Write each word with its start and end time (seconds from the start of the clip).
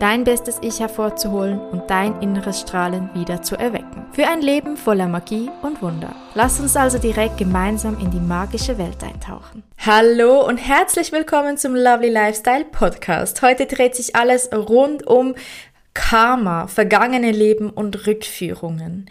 Dein 0.00 0.24
bestes 0.24 0.58
Ich 0.60 0.80
hervorzuholen 0.80 1.60
und 1.60 1.88
dein 1.88 2.20
inneres 2.20 2.60
Strahlen 2.60 3.10
wieder 3.14 3.42
zu 3.42 3.56
erwecken. 3.56 4.06
Für 4.12 4.26
ein 4.26 4.42
Leben 4.42 4.76
voller 4.76 5.06
Magie 5.06 5.48
und 5.62 5.80
Wunder. 5.82 6.14
Lass 6.34 6.58
uns 6.58 6.76
also 6.76 6.98
direkt 6.98 7.38
gemeinsam 7.38 7.98
in 8.00 8.10
die 8.10 8.20
magische 8.20 8.76
Welt 8.76 9.02
eintauchen. 9.04 9.62
Hallo 9.78 10.44
und 10.46 10.56
herzlich 10.58 11.12
willkommen 11.12 11.56
zum 11.58 11.76
Lovely 11.76 12.08
Lifestyle 12.08 12.64
Podcast. 12.64 13.40
Heute 13.42 13.66
dreht 13.66 13.94
sich 13.94 14.16
alles 14.16 14.50
rund 14.52 15.06
um 15.06 15.36
Karma, 15.94 16.66
vergangene 16.66 17.30
Leben 17.30 17.70
und 17.70 18.08
Rückführungen. 18.08 19.08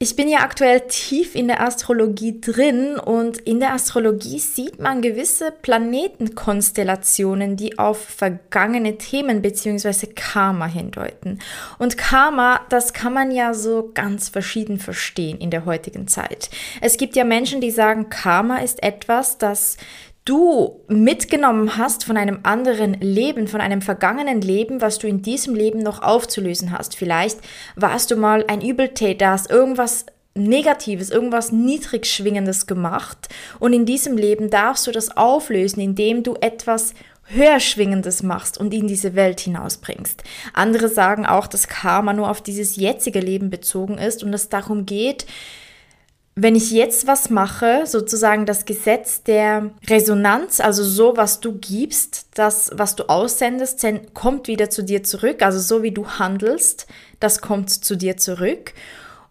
Ich 0.00 0.16
bin 0.16 0.28
ja 0.28 0.40
aktuell 0.40 0.80
tief 0.88 1.36
in 1.36 1.46
der 1.46 1.62
Astrologie 1.62 2.40
drin 2.40 2.98
und 2.98 3.38
in 3.38 3.60
der 3.60 3.72
Astrologie 3.72 4.40
sieht 4.40 4.80
man 4.80 5.02
gewisse 5.02 5.52
Planetenkonstellationen, 5.52 7.56
die 7.56 7.78
auf 7.78 7.98
vergangene 7.98 8.98
Themen 8.98 9.40
bzw. 9.40 10.08
Karma 10.08 10.66
hindeuten. 10.66 11.38
Und 11.78 11.96
Karma, 11.96 12.62
das 12.70 12.92
kann 12.92 13.12
man 13.12 13.30
ja 13.30 13.54
so 13.54 13.92
ganz 13.94 14.28
verschieden 14.28 14.78
verstehen 14.78 15.38
in 15.38 15.50
der 15.50 15.64
heutigen 15.64 16.08
Zeit. 16.08 16.50
Es 16.80 16.96
gibt 16.96 17.14
ja 17.14 17.22
Menschen, 17.22 17.60
die 17.60 17.70
sagen, 17.70 18.10
Karma 18.10 18.58
ist 18.58 18.82
etwas, 18.82 19.38
das 19.38 19.76
du 20.24 20.80
mitgenommen 20.88 21.76
hast 21.76 22.04
von 22.04 22.16
einem 22.16 22.40
anderen 22.42 22.94
Leben, 22.94 23.46
von 23.46 23.60
einem 23.60 23.82
vergangenen 23.82 24.40
Leben, 24.40 24.80
was 24.80 24.98
du 24.98 25.06
in 25.06 25.22
diesem 25.22 25.54
Leben 25.54 25.80
noch 25.80 26.02
aufzulösen 26.02 26.72
hast. 26.72 26.96
Vielleicht 26.96 27.38
warst 27.76 28.10
du 28.10 28.16
mal 28.16 28.44
ein 28.48 28.62
Übeltäter, 28.62 29.30
hast 29.30 29.50
irgendwas 29.50 30.06
Negatives, 30.34 31.10
irgendwas 31.10 31.52
Niedrigschwingendes 31.52 32.66
gemacht 32.66 33.28
und 33.60 33.72
in 33.72 33.86
diesem 33.86 34.16
Leben 34.16 34.50
darfst 34.50 34.86
du 34.86 34.90
das 34.90 35.16
auflösen, 35.16 35.80
indem 35.80 36.22
du 36.22 36.34
etwas 36.40 36.94
Höherschwingendes 37.26 38.22
machst 38.22 38.58
und 38.58 38.74
in 38.74 38.86
diese 38.86 39.14
Welt 39.14 39.40
hinausbringst. 39.40 40.24
Andere 40.52 40.88
sagen 40.88 41.24
auch, 41.24 41.46
dass 41.46 41.68
Karma 41.68 42.12
nur 42.12 42.30
auf 42.30 42.42
dieses 42.42 42.76
jetzige 42.76 43.20
Leben 43.20 43.48
bezogen 43.48 43.98
ist 43.98 44.24
und 44.24 44.34
es 44.34 44.48
darum 44.48 44.86
geht, 44.86 45.24
wenn 46.36 46.56
ich 46.56 46.72
jetzt 46.72 47.06
was 47.06 47.30
mache, 47.30 47.86
sozusagen 47.86 48.44
das 48.44 48.64
Gesetz 48.64 49.22
der 49.22 49.70
Resonanz, 49.88 50.58
also 50.58 50.82
so, 50.82 51.16
was 51.16 51.38
du 51.38 51.52
gibst, 51.52 52.26
das, 52.34 52.72
was 52.74 52.96
du 52.96 53.08
aussendest, 53.08 53.86
kommt 54.14 54.48
wieder 54.48 54.68
zu 54.68 54.82
dir 54.82 55.04
zurück. 55.04 55.42
Also 55.42 55.60
so 55.60 55.84
wie 55.84 55.92
du 55.92 56.08
handelst, 56.08 56.86
das 57.20 57.40
kommt 57.40 57.70
zu 57.70 57.96
dir 57.96 58.16
zurück. 58.16 58.74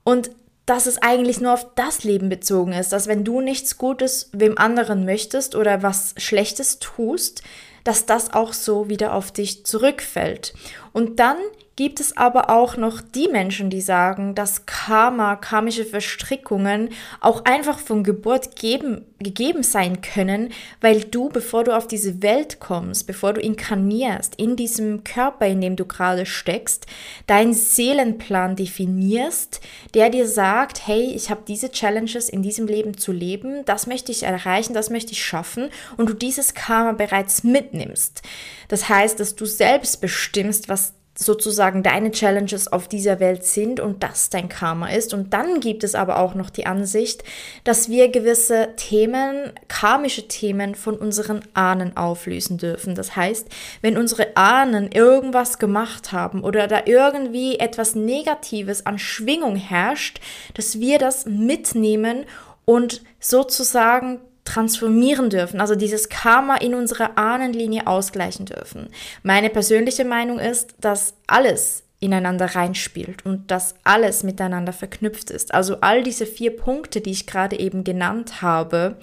Und 0.06 0.32
dass 0.66 0.86
es 0.86 1.02
eigentlich 1.02 1.42
nur 1.42 1.54
auf 1.54 1.68
das 1.76 2.06
Leben 2.06 2.30
bezogen 2.30 2.72
ist, 2.72 2.94
dass 2.94 3.08
wenn 3.08 3.26
du 3.26 3.42
nichts 3.42 3.78
Gutes 3.78 4.30
wem 4.32 4.58
anderen 4.58 5.04
möchtest 5.04 5.56
oder 5.56 5.84
was 5.84 6.16
Schlechtes 6.18 6.80
tust, 6.80 7.44
dass 7.84 8.06
das 8.06 8.34
auch 8.34 8.54
so 8.54 8.88
wieder 8.88 9.14
auf 9.14 9.34
dich 9.34 9.66
zurückfällt. 9.66 10.54
Und 10.94 11.20
dann 11.20 11.36
gibt 11.76 12.00
es 12.00 12.16
aber 12.16 12.50
auch 12.50 12.78
noch 12.78 13.02
die 13.02 13.28
Menschen, 13.28 13.70
die 13.70 13.82
sagen, 13.82 14.36
dass 14.36 14.66
Karma, 14.66 15.36
karmische 15.36 15.86
Verstrickungen 15.86 16.90
auch 17.20 17.46
einfach 17.46 17.80
von 17.80 18.04
Geburt 18.04 18.56
geben, 18.56 19.06
gegeben 19.20 19.64
sein 19.64 20.02
können, 20.02 20.52
weil 20.82 21.02
du, 21.02 21.30
bevor 21.30 21.64
du 21.64 21.76
auf 21.76 21.88
diese 21.88 22.22
Welt 22.22 22.60
kommst, 22.60 23.08
bevor 23.08 23.34
du 23.34 23.42
inkarnierst, 23.42 24.36
in 24.36 24.56
diesem 24.56 25.04
Körper, 25.04 25.48
in 25.48 25.62
dem 25.62 25.76
du 25.76 25.86
gerade 25.86 26.26
steckst, 26.26 26.86
deinen 27.26 27.54
Seelenplan 27.54 28.56
definierst, 28.56 29.62
der 29.96 30.10
dir 30.10 30.28
sagt, 30.28 30.86
hey, 30.86 31.12
ich 31.16 31.32
habe 31.32 31.42
diese 31.48 31.72
Challenges 31.72 32.30
in 32.30 32.44
diesem 32.44 32.68
Leben 32.68 32.98
zu 32.98 33.12
leben, 33.12 33.66
das 33.66 33.88
möchte 33.88 34.12
ich 34.12 34.24
erreichen, 34.24 34.74
das 34.74 34.92
möchte 34.92 35.14
ich 35.14 35.24
schaffen 35.24 35.70
und 35.98 36.08
du 36.08 36.14
dieses 36.14 36.54
Karma 36.54 36.92
bereits 36.92 37.44
mitnimmst. 37.44 38.22
Das 38.68 38.90
heißt, 38.90 39.20
dass 39.20 39.36
du 39.36 39.46
selbst 39.46 40.02
bestimmst, 40.02 40.70
was 40.70 40.94
sozusagen 41.16 41.84
deine 41.84 42.12
Challenges 42.12 42.72
auf 42.72 42.88
dieser 42.88 43.20
Welt 43.20 43.46
sind 43.46 43.80
und 43.80 44.02
das 44.02 44.30
dein 44.30 44.50
Karma 44.50 44.90
ist. 44.90 45.14
Und 45.14 45.34
dann 45.34 45.60
gibt 45.60 45.84
es 45.84 45.94
aber 45.94 46.18
auch 46.18 46.34
noch 46.34 46.50
die 46.50 46.66
Ansicht, 46.66 47.24
dass 47.64 47.88
wir 47.90 48.10
gewisse 48.10 48.70
Themen, 48.78 49.52
karmische 49.68 50.28
Themen 50.28 50.74
von 50.74 50.96
unseren 50.96 51.42
Ahnen 51.54 51.96
auflösen 51.98 52.58
dürfen. 52.58 52.96
Das 52.96 53.16
heißt, 53.16 53.48
wenn 53.82 53.98
unsere 53.98 54.36
Ahnen 54.36 54.92
irgendwas 54.92 55.60
gemacht 55.60 56.12
haben 56.12 56.44
oder 56.44 56.68
da 56.68 56.82
irgendwie 56.86 57.60
etwas 57.60 57.94
Negatives 57.94 58.86
an 58.86 58.98
Schwingung 58.98 59.56
herrscht, 59.56 60.20
dass 60.56 60.80
wir 60.80 60.98
das 60.98 61.26
mitnehmen 61.26 62.26
und 62.66 63.04
sozusagen 63.20 64.20
transformieren 64.46 65.30
dürfen, 65.30 65.62
also 65.62 65.76
dieses 65.76 66.10
Karma 66.10 66.56
in 66.58 66.76
unserer 66.76 67.18
Ahnenlinie 67.18 67.88
ausgleichen 67.88 68.46
dürfen. 68.46 68.90
Meine 69.24 69.50
persönliche 69.50 70.06
Meinung 70.06 70.40
ist, 70.40 70.76
dass 70.80 71.14
alles 71.28 71.84
ineinander 72.00 72.54
reinspielt 72.54 73.26
und 73.26 73.50
dass 73.50 73.76
alles 73.86 74.24
miteinander 74.24 74.74
verknüpft 74.74 75.30
ist. 75.30 75.54
Also 75.54 75.78
all 75.80 76.04
diese 76.04 76.26
vier 76.26 76.56
Punkte, 76.56 77.00
die 77.00 77.12
ich 77.12 77.26
gerade 77.26 77.58
eben 77.58 77.86
genannt 77.86 78.42
habe, 78.42 78.98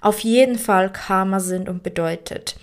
auf 0.00 0.20
jeden 0.20 0.58
Fall 0.58 0.92
Karma 0.92 1.38
sind 1.38 1.68
und 1.68 1.84
bedeutet. 1.84 2.56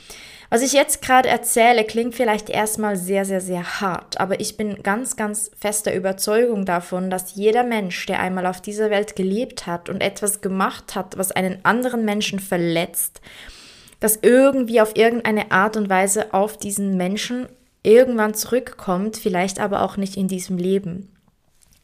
Was 0.50 0.62
ich 0.62 0.72
jetzt 0.72 1.02
gerade 1.02 1.28
erzähle, 1.28 1.84
klingt 1.84 2.16
vielleicht 2.16 2.50
erstmal 2.50 2.96
sehr, 2.96 3.26
sehr, 3.26 3.42
sehr 3.42 3.82
hart, 3.82 4.18
aber 4.20 4.40
ich 4.40 4.56
bin 4.56 4.82
ganz, 4.82 5.18
ganz 5.18 5.52
fester 5.60 5.94
Überzeugung 5.94 6.64
davon, 6.64 7.10
dass 7.10 7.36
jeder 7.36 7.64
Mensch, 7.64 8.06
der 8.06 8.22
einmal 8.22 8.46
auf 8.46 8.62
dieser 8.62 8.90
Welt 8.90 9.18
gelebt 9.18 9.68
hat 9.68 9.90
und 9.90 10.00
etwas 10.02 10.40
gemacht 10.40 10.96
hat, 10.96 11.18
was 11.18 11.34
einen 11.34 11.60
anderen 11.64 12.06
Menschen 12.06 12.40
verletzt, 12.40 13.20
das 14.00 14.20
irgendwie 14.22 14.80
auf 14.80 14.96
irgendeine 14.96 15.52
Art 15.52 15.76
und 15.76 15.90
Weise 15.90 16.34
auf 16.34 16.56
diesen 16.56 16.96
Menschen 16.96 17.48
irgendwann 17.84 18.34
zurückkommt, 18.34 19.18
vielleicht 19.18 19.60
aber 19.60 19.82
auch 19.82 19.98
nicht 19.98 20.16
in 20.16 20.30
diesem 20.30 20.58
Leben. 20.58 21.12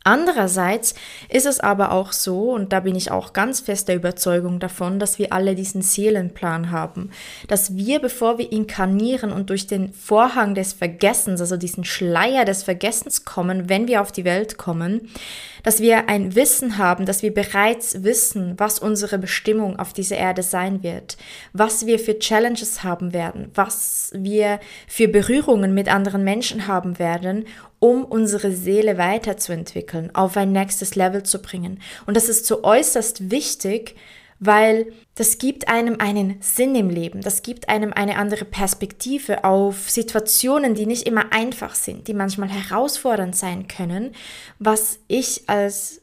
Andererseits 0.06 0.96
ist 1.30 1.46
es 1.46 1.62
aber 1.62 1.94
auch 1.94 2.12
so, 2.12 2.52
und 2.52 2.74
da 2.74 2.82
bin 2.82 2.94
ich 2.96 3.10
auch 3.12 3.32
ganz 3.32 3.62
fester 3.62 3.96
Überzeugung 3.96 4.60
davon, 4.60 5.00
dass 5.00 5.18
wir 5.18 5.32
alle 5.32 5.56
diesen 5.56 5.82
Seelenplan 5.82 6.72
haben, 6.72 7.10
dass 7.48 7.78
wir, 7.78 8.00
bevor 8.00 8.38
wir 8.38 8.52
inkarnieren 8.52 9.32
und 9.32 9.50
durch 9.50 9.66
den 9.66 9.94
Vorhang 9.94 10.56
des 10.56 10.74
Vergessens, 10.74 11.40
also 11.40 11.56
diesen 11.56 11.86
Schleier 11.86 12.44
des 12.44 12.64
Vergessens 12.64 13.24
kommen, 13.24 13.70
wenn 13.70 13.88
wir 13.88 14.02
auf 14.02 14.12
die 14.12 14.26
Welt 14.26 14.58
kommen, 14.58 15.10
dass 15.64 15.80
wir 15.80 16.10
ein 16.10 16.36
Wissen 16.36 16.78
haben, 16.78 17.06
dass 17.06 17.24
wir 17.24 17.34
bereits 17.34 18.04
wissen, 18.04 18.56
was 18.58 18.80
unsere 18.80 19.18
Bestimmung 19.18 19.80
auf 19.80 19.94
dieser 19.94 20.18
Erde 20.18 20.44
sein 20.44 20.84
wird, 20.84 21.16
was 21.54 21.86
wir 21.86 21.98
für 21.98 22.20
Challenges 22.20 22.84
haben 22.84 23.14
werden, 23.14 23.52
was 23.56 24.12
wir 24.14 24.60
für 24.88 25.08
Berührungen 25.08 25.74
mit 25.74 25.88
anderen 25.88 26.26
Menschen 26.26 26.68
haben 26.68 27.00
werden 27.00 27.46
um 27.84 28.06
unsere 28.06 28.54
Seele 28.54 28.98
weiterzuentwickeln, 28.98 30.10
auf 30.16 30.38
ein 30.38 30.54
nächstes 30.54 30.96
Level 30.96 31.24
zu 31.24 31.42
bringen. 31.42 31.82
Und 32.06 32.16
das 32.16 32.30
ist 32.30 32.46
so 32.46 32.64
äußerst 32.64 33.30
wichtig, 33.30 33.98
weil 34.40 34.94
das 35.16 35.38
gibt 35.38 35.68
einem 35.68 36.00
einen 36.00 36.38
Sinn 36.40 36.76
im 36.76 36.90
Leben, 36.90 37.20
das 37.20 37.42
gibt 37.44 37.68
einem 37.68 37.92
eine 37.92 38.16
andere 38.16 38.46
Perspektive 38.46 39.44
auf 39.44 39.90
Situationen, 39.90 40.76
die 40.76 40.86
nicht 40.86 41.06
immer 41.06 41.34
einfach 41.34 41.76
sind, 41.76 42.08
die 42.08 42.14
manchmal 42.14 42.48
herausfordernd 42.48 43.36
sein 43.36 43.68
können, 43.68 44.16
was 44.60 45.00
ich 45.10 45.50
als 45.50 46.00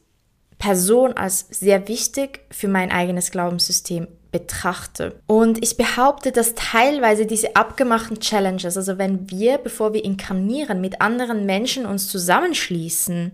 Person 0.59 1.13
als 1.13 1.47
sehr 1.49 1.87
wichtig 1.87 2.41
für 2.51 2.67
mein 2.67 2.91
eigenes 2.91 3.31
Glaubenssystem 3.31 4.07
betrachte. 4.31 5.19
Und 5.27 5.63
ich 5.63 5.77
behaupte, 5.77 6.31
dass 6.31 6.55
teilweise 6.55 7.25
diese 7.25 7.55
abgemachten 7.55 8.19
Challenges, 8.19 8.77
also 8.77 8.97
wenn 8.97 9.29
wir, 9.29 9.57
bevor 9.57 9.93
wir 9.93 10.03
inkarnieren, 10.03 10.79
mit 10.79 11.01
anderen 11.01 11.45
Menschen 11.45 11.85
uns 11.85 12.07
zusammenschließen 12.07 13.31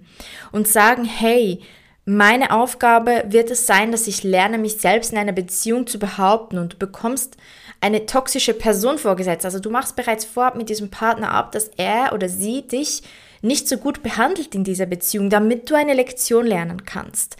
und 0.52 0.68
sagen, 0.68 1.06
hey, 1.06 1.62
meine 2.06 2.52
Aufgabe 2.52 3.26
wird 3.28 3.52
es 3.52 3.68
sein, 3.68 3.92
dass 3.92 4.08
ich 4.08 4.24
lerne, 4.24 4.58
mich 4.58 4.78
selbst 4.78 5.12
in 5.12 5.18
einer 5.18 5.34
Beziehung 5.34 5.88
zu 5.88 6.00
behaupten 6.00 6.58
und 6.58 6.74
du 6.74 6.78
bekommst 6.78 7.38
eine 7.82 8.06
toxische 8.06 8.54
Person 8.54 8.98
vorgesetzt. 8.98 9.46
Also 9.46 9.60
du 9.60 9.70
machst 9.70 9.96
bereits 9.96 10.26
vorab 10.26 10.56
mit 10.56 10.70
diesem 10.70 10.90
Partner 10.90 11.32
ab, 11.32 11.52
dass 11.52 11.70
er 11.78 12.14
oder 12.14 12.30
sie 12.30 12.66
dich 12.66 13.04
nicht 13.42 13.68
so 13.68 13.78
gut 13.78 14.02
behandelt 14.02 14.56
in 14.56 14.64
dieser 14.64 14.88
Beziehung, 14.88 15.30
damit 15.30 15.70
du 15.70 15.76
eine 15.76 15.94
Lektion 15.94 16.48
lernen 16.48 16.86
kannst 16.86 17.38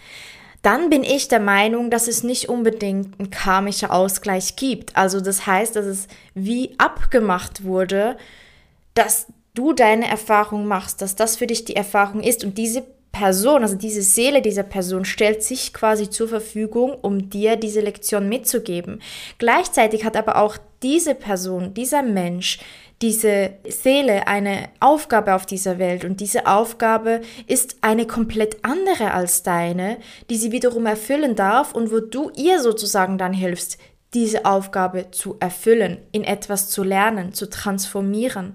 dann 0.62 0.90
bin 0.90 1.04
ich 1.04 1.28
der 1.28 1.40
Meinung, 1.40 1.90
dass 1.90 2.08
es 2.08 2.22
nicht 2.22 2.48
unbedingt 2.48 3.18
ein 3.20 3.30
karmischer 3.30 3.92
Ausgleich 3.92 4.56
gibt. 4.56 4.96
Also 4.96 5.20
das 5.20 5.46
heißt, 5.46 5.76
dass 5.76 5.86
es 5.86 6.08
wie 6.34 6.74
abgemacht 6.78 7.64
wurde, 7.64 8.16
dass 8.94 9.26
du 9.54 9.72
deine 9.72 10.08
Erfahrung 10.08 10.66
machst, 10.66 11.00
dass 11.00 11.16
das 11.16 11.36
für 11.36 11.46
dich 11.46 11.64
die 11.64 11.76
Erfahrung 11.76 12.20
ist 12.22 12.44
und 12.44 12.58
diese 12.58 12.84
Person, 13.12 13.62
also 13.62 13.74
diese 13.74 14.02
Seele 14.02 14.42
dieser 14.42 14.62
Person 14.62 15.04
stellt 15.04 15.42
sich 15.42 15.72
quasi 15.72 16.10
zur 16.10 16.28
Verfügung, 16.28 16.96
um 17.00 17.30
dir 17.30 17.56
diese 17.56 17.80
Lektion 17.80 18.28
mitzugeben. 18.28 19.00
Gleichzeitig 19.38 20.04
hat 20.04 20.16
aber 20.16 20.36
auch 20.36 20.56
diese 20.82 21.14
Person, 21.14 21.74
dieser 21.74 22.02
Mensch, 22.02 22.60
diese 23.00 23.50
Seele 23.68 24.26
eine 24.26 24.70
Aufgabe 24.80 25.34
auf 25.34 25.46
dieser 25.46 25.78
Welt 25.78 26.04
und 26.04 26.20
diese 26.20 26.46
Aufgabe 26.46 27.20
ist 27.46 27.76
eine 27.80 28.06
komplett 28.06 28.64
andere 28.64 29.12
als 29.12 29.42
deine, 29.42 29.98
die 30.30 30.36
sie 30.36 30.50
wiederum 30.50 30.86
erfüllen 30.86 31.36
darf 31.36 31.72
und 31.74 31.92
wo 31.92 32.00
du 32.00 32.30
ihr 32.36 32.60
sozusagen 32.60 33.16
dann 33.16 33.32
hilfst, 33.32 33.78
diese 34.14 34.46
Aufgabe 34.46 35.10
zu 35.10 35.36
erfüllen, 35.38 35.98
in 36.12 36.24
etwas 36.24 36.70
zu 36.70 36.82
lernen, 36.82 37.34
zu 37.34 37.48
transformieren. 37.48 38.54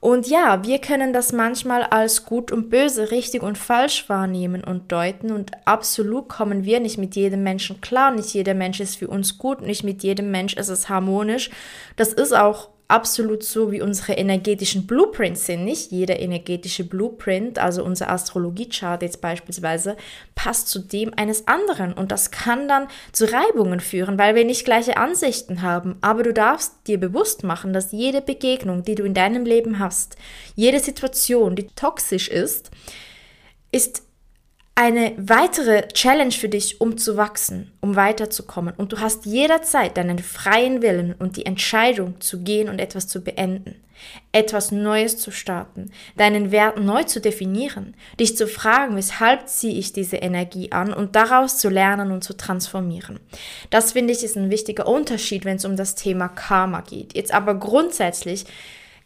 Und 0.00 0.28
ja, 0.28 0.62
wir 0.64 0.80
können 0.80 1.14
das 1.14 1.32
manchmal 1.32 1.82
als 1.82 2.26
gut 2.26 2.52
und 2.52 2.68
böse, 2.68 3.10
richtig 3.10 3.42
und 3.42 3.56
falsch 3.56 4.06
wahrnehmen 4.08 4.62
und 4.62 4.92
deuten 4.92 5.32
und 5.32 5.52
absolut 5.64 6.28
kommen 6.28 6.64
wir 6.64 6.78
nicht 6.80 6.98
mit 6.98 7.16
jedem 7.16 7.42
Menschen 7.42 7.80
klar, 7.80 8.10
nicht 8.10 8.34
jeder 8.34 8.52
Mensch 8.52 8.80
ist 8.80 8.96
für 8.96 9.08
uns 9.08 9.38
gut, 9.38 9.62
nicht 9.62 9.82
mit 9.82 10.02
jedem 10.02 10.30
Mensch 10.30 10.54
ist 10.54 10.68
es 10.68 10.90
harmonisch. 10.90 11.48
Das 11.96 12.12
ist 12.12 12.36
auch 12.36 12.68
absolut 12.88 13.42
so, 13.42 13.72
wie 13.72 13.80
unsere 13.80 14.12
energetischen 14.12 14.86
Blueprints 14.86 15.46
sind. 15.46 15.64
Nicht 15.64 15.90
jeder 15.90 16.20
energetische 16.20 16.84
Blueprint, 16.84 17.58
also 17.58 17.82
unser 17.82 18.10
Astrologie-Chart 18.10 19.02
jetzt 19.02 19.20
beispielsweise, 19.20 19.96
passt 20.34 20.68
zu 20.68 20.80
dem 20.80 21.12
eines 21.16 21.48
anderen. 21.48 21.92
Und 21.92 22.12
das 22.12 22.30
kann 22.30 22.68
dann 22.68 22.88
zu 23.12 23.24
Reibungen 23.24 23.80
führen, 23.80 24.18
weil 24.18 24.34
wir 24.34 24.44
nicht 24.44 24.64
gleiche 24.64 24.96
Ansichten 24.96 25.62
haben. 25.62 25.96
Aber 26.02 26.22
du 26.22 26.32
darfst 26.32 26.72
dir 26.86 27.00
bewusst 27.00 27.42
machen, 27.42 27.72
dass 27.72 27.92
jede 27.92 28.20
Begegnung, 28.20 28.82
die 28.82 28.94
du 28.94 29.04
in 29.04 29.14
deinem 29.14 29.44
Leben 29.44 29.78
hast, 29.78 30.16
jede 30.54 30.80
Situation, 30.80 31.56
die 31.56 31.68
toxisch 31.68 32.28
ist, 32.28 32.70
ist 33.72 34.02
eine 34.76 35.12
weitere 35.16 35.86
Challenge 35.88 36.32
für 36.32 36.48
dich, 36.48 36.80
um 36.80 36.98
zu 36.98 37.16
wachsen, 37.16 37.72
um 37.80 37.94
weiterzukommen. 37.94 38.74
Und 38.76 38.92
du 38.92 39.00
hast 39.00 39.24
jederzeit 39.24 39.96
deinen 39.96 40.18
freien 40.18 40.82
Willen 40.82 41.14
und 41.14 41.36
die 41.36 41.46
Entscheidung 41.46 42.20
zu 42.20 42.42
gehen 42.42 42.68
und 42.68 42.80
etwas 42.80 43.06
zu 43.06 43.22
beenden, 43.22 43.76
etwas 44.32 44.72
Neues 44.72 45.16
zu 45.16 45.30
starten, 45.30 45.92
deinen 46.16 46.50
Wert 46.50 46.80
neu 46.80 47.04
zu 47.04 47.20
definieren, 47.20 47.94
dich 48.18 48.36
zu 48.36 48.48
fragen, 48.48 48.96
weshalb 48.96 49.48
ziehe 49.48 49.78
ich 49.78 49.92
diese 49.92 50.16
Energie 50.16 50.72
an 50.72 50.92
und 50.92 51.14
daraus 51.14 51.58
zu 51.58 51.68
lernen 51.68 52.10
und 52.10 52.24
zu 52.24 52.36
transformieren. 52.36 53.20
Das 53.70 53.92
finde 53.92 54.12
ich 54.12 54.24
ist 54.24 54.36
ein 54.36 54.50
wichtiger 54.50 54.88
Unterschied, 54.88 55.44
wenn 55.44 55.56
es 55.56 55.64
um 55.64 55.76
das 55.76 55.94
Thema 55.94 56.26
Karma 56.26 56.80
geht. 56.80 57.14
Jetzt 57.14 57.32
aber 57.32 57.54
grundsätzlich 57.54 58.44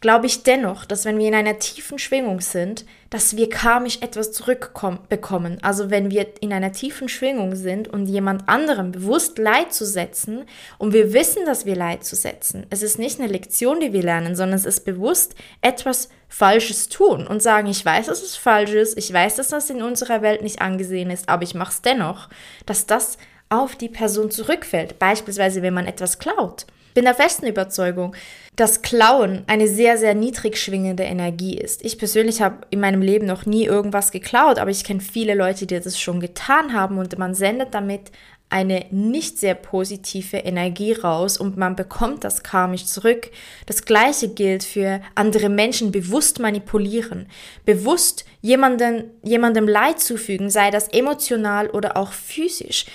glaube 0.01 0.27
ich 0.27 0.43
dennoch, 0.43 0.85
dass 0.85 1.03
wenn 1.03 1.17
wir 1.17 1.27
in 1.27 1.35
einer 1.35 1.59
tiefen 1.59 1.99
Schwingung 1.99 2.39
sind, 2.39 2.85
dass 3.09 3.35
wir 3.35 3.49
karmisch 3.49 3.99
etwas 4.01 4.31
zurückbekommen. 4.31 5.57
Also 5.61 5.89
wenn 5.89 6.09
wir 6.09 6.27
in 6.41 6.53
einer 6.53 6.71
tiefen 6.71 7.09
Schwingung 7.09 7.55
sind 7.55 7.87
und 7.87 8.05
jemand 8.05 8.47
anderem 8.47 8.91
bewusst 8.91 9.37
Leid 9.37 9.73
zu 9.73 9.85
setzen 9.85 10.45
und 10.77 10.93
wir 10.93 11.11
wissen, 11.13 11.45
dass 11.45 11.65
wir 11.65 11.75
Leid 11.75 12.05
zu 12.05 12.15
setzen. 12.15 12.65
Es 12.69 12.81
ist 12.81 12.97
nicht 12.97 13.19
eine 13.19 13.31
Lektion, 13.31 13.79
die 13.81 13.91
wir 13.91 14.03
lernen, 14.03 14.35
sondern 14.35 14.57
es 14.57 14.65
ist 14.65 14.85
bewusst 14.85 15.35
etwas 15.61 16.09
Falsches 16.29 16.87
tun 16.87 17.27
und 17.27 17.41
sagen, 17.41 17.67
ich 17.67 17.83
weiß, 17.83 18.05
dass 18.05 18.21
es 18.21 18.35
falsch 18.35 18.71
ist, 18.71 18.97
ich 18.97 19.11
weiß, 19.11 19.35
dass 19.35 19.49
das 19.49 19.69
in 19.69 19.81
unserer 19.81 20.21
Welt 20.21 20.43
nicht 20.43 20.61
angesehen 20.61 21.09
ist, 21.09 21.27
aber 21.27 21.43
ich 21.43 21.55
mache 21.55 21.71
es 21.71 21.81
dennoch, 21.81 22.29
dass 22.65 22.85
das 22.85 23.17
auf 23.49 23.75
die 23.75 23.89
Person 23.89 24.29
zurückfällt. 24.29 24.99
Beispielsweise, 24.99 25.63
wenn 25.63 25.73
man 25.73 25.87
etwas 25.87 26.19
klaut 26.19 26.67
bin 26.93 27.05
der 27.05 27.15
festen 27.15 27.47
Überzeugung, 27.47 28.15
dass 28.55 28.81
Klauen 28.81 29.43
eine 29.47 29.67
sehr, 29.67 29.97
sehr 29.97 30.13
niedrig 30.13 30.57
schwingende 30.57 31.03
Energie 31.03 31.57
ist. 31.57 31.85
Ich 31.85 31.97
persönlich 31.97 32.41
habe 32.41 32.67
in 32.69 32.79
meinem 32.81 33.01
Leben 33.01 33.25
noch 33.25 33.45
nie 33.45 33.65
irgendwas 33.65 34.11
geklaut, 34.11 34.59
aber 34.59 34.71
ich 34.71 34.83
kenne 34.83 34.99
viele 34.99 35.33
Leute, 35.33 35.65
die 35.65 35.79
das 35.79 35.99
schon 35.99 36.19
getan 36.19 36.73
haben 36.73 36.97
und 36.97 37.17
man 37.17 37.33
sendet 37.33 37.73
damit 37.73 38.11
eine 38.49 38.85
nicht 38.89 39.37
sehr 39.37 39.53
positive 39.53 40.37
Energie 40.37 40.93
raus 40.93 41.37
und 41.37 41.55
man 41.55 41.75
bekommt 41.75 42.23
das 42.23 42.41
karmisch 42.41 42.85
zurück. 42.85 43.29
Das 43.67 43.85
gleiche 43.85 44.29
gilt 44.29 44.63
für 44.63 45.01
andere 45.13 45.49
Menschen 45.49 45.91
bewusst 45.91 46.39
manipulieren, 46.39 47.27
bewusst 47.63 48.25
jemanden, 48.41 49.11
jemandem 49.23 49.67
Leid 49.67 49.99
zufügen, 49.99 50.49
sei 50.49 50.71
das 50.71 50.87
emotional 50.87 51.69
oder 51.69 51.95
auch 51.95 52.11
physisch 52.11 52.85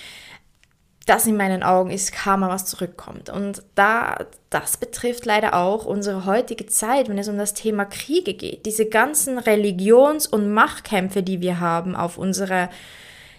das 1.07 1.27
in 1.27 1.37
meinen 1.37 1.63
Augen 1.63 1.91
ist 1.91 2.13
Karma, 2.13 2.49
was 2.49 2.65
zurückkommt. 2.65 3.29
Und 3.29 3.63
da, 3.75 4.17
das 4.49 4.79
betrifft 4.79 5.27
leider 5.27 5.55
auch 5.55 5.85
unsere 5.85 6.25
heutige 6.25 6.67
Zeit, 6.67 7.09
wenn 7.09 7.19
es 7.19 7.29
um 7.29 7.37
das 7.37 7.53
Thema 7.53 7.85
Kriege 7.85 8.35
geht. 8.35 8.65
Diese 8.65 8.87
ganzen 8.87 9.39
Religions- 9.39 10.27
und 10.27 10.53
Machtkämpfe, 10.53 11.23
die 11.23 11.41
wir 11.41 11.61
haben 11.61 11.95
auf 11.95 12.17
unserer 12.17 12.71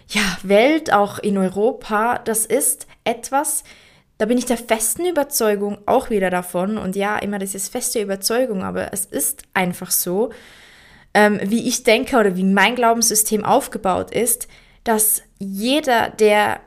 ja, 0.08 0.22
Welt, 0.42 0.92
auch 0.92 1.18
in 1.18 1.36
Europa, 1.36 2.18
das 2.18 2.46
ist 2.46 2.86
etwas, 3.02 3.64
da 4.18 4.26
bin 4.26 4.38
ich 4.38 4.46
der 4.46 4.56
festen 4.56 5.04
Überzeugung 5.04 5.78
auch 5.86 6.08
wieder 6.08 6.30
davon. 6.30 6.78
Und 6.78 6.94
ja, 6.94 7.18
immer 7.18 7.38
das 7.38 7.54
ist 7.54 7.72
feste 7.72 8.00
Überzeugung, 8.00 8.62
aber 8.62 8.92
es 8.92 9.04
ist 9.04 9.42
einfach 9.54 9.90
so, 9.90 10.30
ähm, 11.14 11.40
wie 11.42 11.66
ich 11.66 11.82
denke 11.82 12.16
oder 12.16 12.36
wie 12.36 12.44
mein 12.44 12.76
Glaubenssystem 12.76 13.44
aufgebaut 13.44 14.12
ist, 14.12 14.48
dass 14.84 15.22
jeder, 15.38 16.10
der 16.10 16.60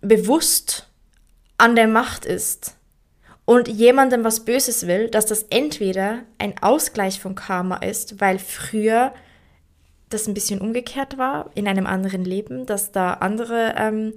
bewusst 0.00 0.88
an 1.56 1.74
der 1.74 1.88
Macht 1.88 2.24
ist 2.24 2.76
und 3.44 3.66
jemandem 3.68 4.24
was 4.24 4.44
Böses 4.44 4.86
will, 4.86 5.08
dass 5.08 5.26
das 5.26 5.44
entweder 5.44 6.20
ein 6.38 6.54
Ausgleich 6.60 7.20
von 7.20 7.34
Karma 7.34 7.76
ist, 7.76 8.20
weil 8.20 8.38
früher 8.38 9.12
das 10.10 10.26
ein 10.26 10.34
bisschen 10.34 10.60
umgekehrt 10.60 11.18
war 11.18 11.50
in 11.54 11.68
einem 11.68 11.86
anderen 11.86 12.24
Leben, 12.24 12.66
dass 12.66 12.92
da 12.92 13.14
andere 13.14 13.74
ähm, 13.76 14.14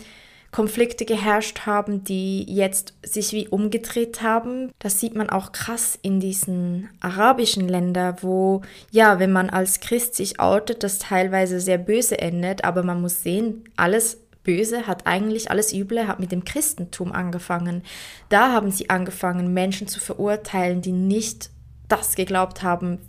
Konflikte 0.52 1.06
geherrscht 1.06 1.66
haben, 1.66 2.04
die 2.04 2.44
jetzt 2.44 2.94
sich 3.04 3.32
wie 3.32 3.48
umgedreht 3.48 4.22
haben. 4.22 4.72
Das 4.80 5.00
sieht 5.00 5.16
man 5.16 5.30
auch 5.30 5.54
krass 5.54 5.98
in 6.02 6.20
diesen 6.20 6.90
arabischen 7.00 7.70
Ländern, 7.70 8.18
wo 8.22 8.62
ja, 8.92 9.20
wenn 9.20 9.32
man 9.32 9.50
als 9.50 9.80
Christ 9.80 10.16
sich 10.16 10.40
outet, 10.42 10.84
das 10.84 11.00
teilweise 11.00 11.62
sehr 11.62 11.78
böse 11.78 12.20
endet, 12.20 12.66
aber 12.66 12.84
man 12.84 13.02
muss 13.02 13.24
sehen, 13.24 13.64
alles 13.78 14.21
Böse 14.44 14.88
hat 14.88 15.06
eigentlich 15.06 15.52
alles 15.52 15.74
Üble 15.74 16.08
hat 16.08 16.20
mit 16.20 16.32
dem 16.32 16.46
Christentum 16.46 17.12
angefangen. 17.12 17.84
Da 18.30 18.52
haben 18.52 18.72
sie 18.72 18.90
angefangen, 18.90 19.54
Menschen 19.54 19.88
zu 19.88 20.00
verurteilen, 20.00 20.82
die 20.82 20.92
nicht 20.92 21.52
das 21.88 22.16
geglaubt 22.16 22.64
haben, 22.64 23.00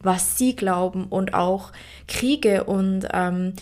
was 0.00 0.38
sie 0.38 0.54
glauben 0.54 1.06
und 1.06 1.34
auch 1.34 1.72
Kriege 2.06 2.64
und 2.64 3.08
ähm, 3.12 3.54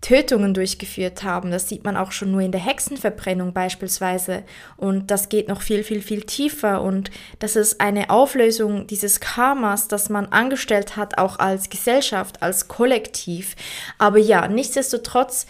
Tötungen 0.00 0.54
durchgeführt 0.54 1.24
haben. 1.24 1.50
Das 1.50 1.68
sieht 1.68 1.82
man 1.82 1.96
auch 1.96 2.12
schon 2.12 2.30
nur 2.30 2.40
in 2.40 2.52
der 2.52 2.64
Hexenverbrennung 2.64 3.52
beispielsweise. 3.52 4.44
Und 4.76 5.10
das 5.10 5.28
geht 5.28 5.48
noch 5.48 5.60
viel, 5.60 5.82
viel, 5.82 6.02
viel 6.02 6.22
tiefer. 6.22 6.82
Und 6.82 7.10
das 7.40 7.56
ist 7.56 7.80
eine 7.80 8.10
Auflösung 8.10 8.86
dieses 8.86 9.18
Karmas, 9.18 9.88
das 9.88 10.08
man 10.08 10.26
angestellt 10.26 10.96
hat, 10.96 11.18
auch 11.18 11.40
als 11.40 11.68
Gesellschaft, 11.68 12.42
als 12.42 12.68
Kollektiv. 12.68 13.56
Aber 13.98 14.18
ja, 14.18 14.46
nichtsdestotrotz 14.46 15.46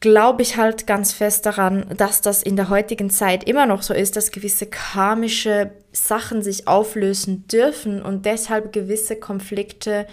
glaube 0.00 0.42
ich 0.42 0.56
halt 0.56 0.86
ganz 0.86 1.12
fest 1.12 1.44
daran, 1.46 1.86
dass 1.96 2.20
das 2.20 2.42
in 2.42 2.56
der 2.56 2.68
heutigen 2.68 3.10
Zeit 3.10 3.44
immer 3.44 3.66
noch 3.66 3.82
so 3.82 3.94
ist, 3.94 4.16
dass 4.16 4.30
gewisse 4.30 4.66
karmische 4.66 5.72
Sachen 5.92 6.42
sich 6.42 6.68
auflösen 6.68 7.46
dürfen 7.48 8.02
und 8.02 8.24
deshalb 8.24 8.72
gewisse 8.72 9.16
Konflikte 9.16 10.06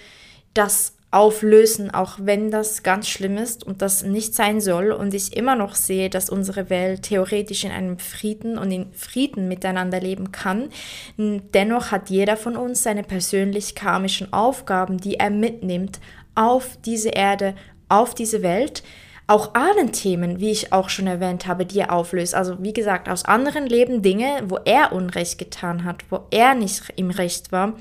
das 0.54 0.94
auflösen, 1.12 1.92
auch 1.92 2.18
wenn 2.20 2.52
das 2.52 2.84
ganz 2.84 3.08
schlimm 3.08 3.38
ist 3.38 3.64
und 3.64 3.82
das 3.82 4.04
nicht 4.04 4.34
sein 4.36 4.60
soll. 4.60 4.92
Und 4.92 5.14
ich 5.14 5.38
immer 5.38 5.56
noch 5.56 5.76
sehe, 5.76 6.10
dass 6.10 6.30
unsere 6.30 6.70
Welt 6.70 7.04
theoretisch 7.04 7.64
in 7.64 7.72
einem 7.72 8.00
Frieden 8.00 8.58
und 8.58 8.70
in 8.72 8.92
Frieden 8.92 9.48
miteinander 9.48 10.02
leben 10.02 10.34
kann. 10.34 10.70
Dennoch 11.18 11.92
hat 11.92 12.10
jeder 12.10 12.36
von 12.36 12.58
uns 12.58 12.84
seine 12.84 13.04
persönlich 13.04 13.76
karmischen 13.76 14.34
Aufgaben, 14.34 14.98
die 14.98 15.16
er 15.16 15.30
mitnimmt 15.30 16.00
auf 16.34 16.78
diese 16.84 17.10
Erde, 17.10 17.56
auf 17.88 18.14
diese 18.14 18.42
Welt 18.42 18.84
auch 19.28 19.56
Ahnenthemen, 19.56 20.40
wie 20.40 20.52
ich 20.52 20.72
auch 20.72 20.90
schon 20.90 21.08
erwähnt 21.08 21.48
habe, 21.48 21.66
die 21.66 21.80
er 21.80 21.92
auflöst. 21.92 22.36
Also 22.36 22.62
wie 22.62 22.74
gesagt, 22.74 23.10
aus 23.10 23.26
anderen 23.26 23.66
Leben 23.66 24.02
Dinge, 24.04 24.44
wo 24.48 24.60
er 24.66 24.92
Unrecht 24.92 25.40
getan 25.40 25.84
hat, 25.84 26.04
wo 26.10 26.22
er 26.30 26.54
nicht 26.54 26.94
im 26.96 27.10
Recht 27.10 27.52
war, 27.52 27.74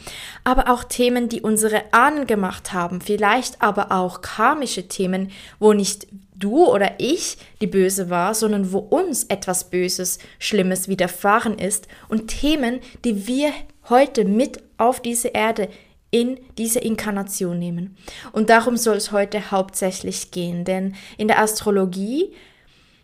aber 0.42 0.70
auch 0.72 0.84
Themen, 0.84 1.28
die 1.28 1.42
unsere 1.42 1.82
Ahnen 1.92 2.26
gemacht 2.26 2.72
haben, 2.72 3.00
vielleicht 3.00 3.60
aber 3.60 3.92
auch 3.92 4.22
karmische 4.22 4.88
Themen, 4.88 5.30
wo 5.58 5.74
nicht 5.74 6.06
du 6.34 6.66
oder 6.66 6.92
ich 6.98 7.36
die 7.60 7.66
Böse 7.66 8.10
war, 8.10 8.34
sondern 8.34 8.72
wo 8.72 8.78
uns 8.78 9.24
etwas 9.24 9.70
Böses, 9.70 10.18
Schlimmes 10.38 10.88
widerfahren 10.88 11.58
ist. 11.58 11.88
Und 12.08 12.28
Themen, 12.28 12.80
die 13.04 13.26
wir 13.26 13.52
heute 13.88 14.24
mit 14.24 14.62
auf 14.78 15.00
diese 15.00 15.28
Erde 15.28 15.68
in 16.14 16.38
diese 16.58 16.78
Inkarnation 16.78 17.58
nehmen. 17.58 17.96
Und 18.30 18.48
darum 18.48 18.76
soll 18.76 18.98
es 18.98 19.10
heute 19.10 19.50
hauptsächlich 19.50 20.30
gehen, 20.30 20.64
denn 20.64 20.94
in 21.18 21.26
der 21.26 21.40
Astrologie 21.40 22.32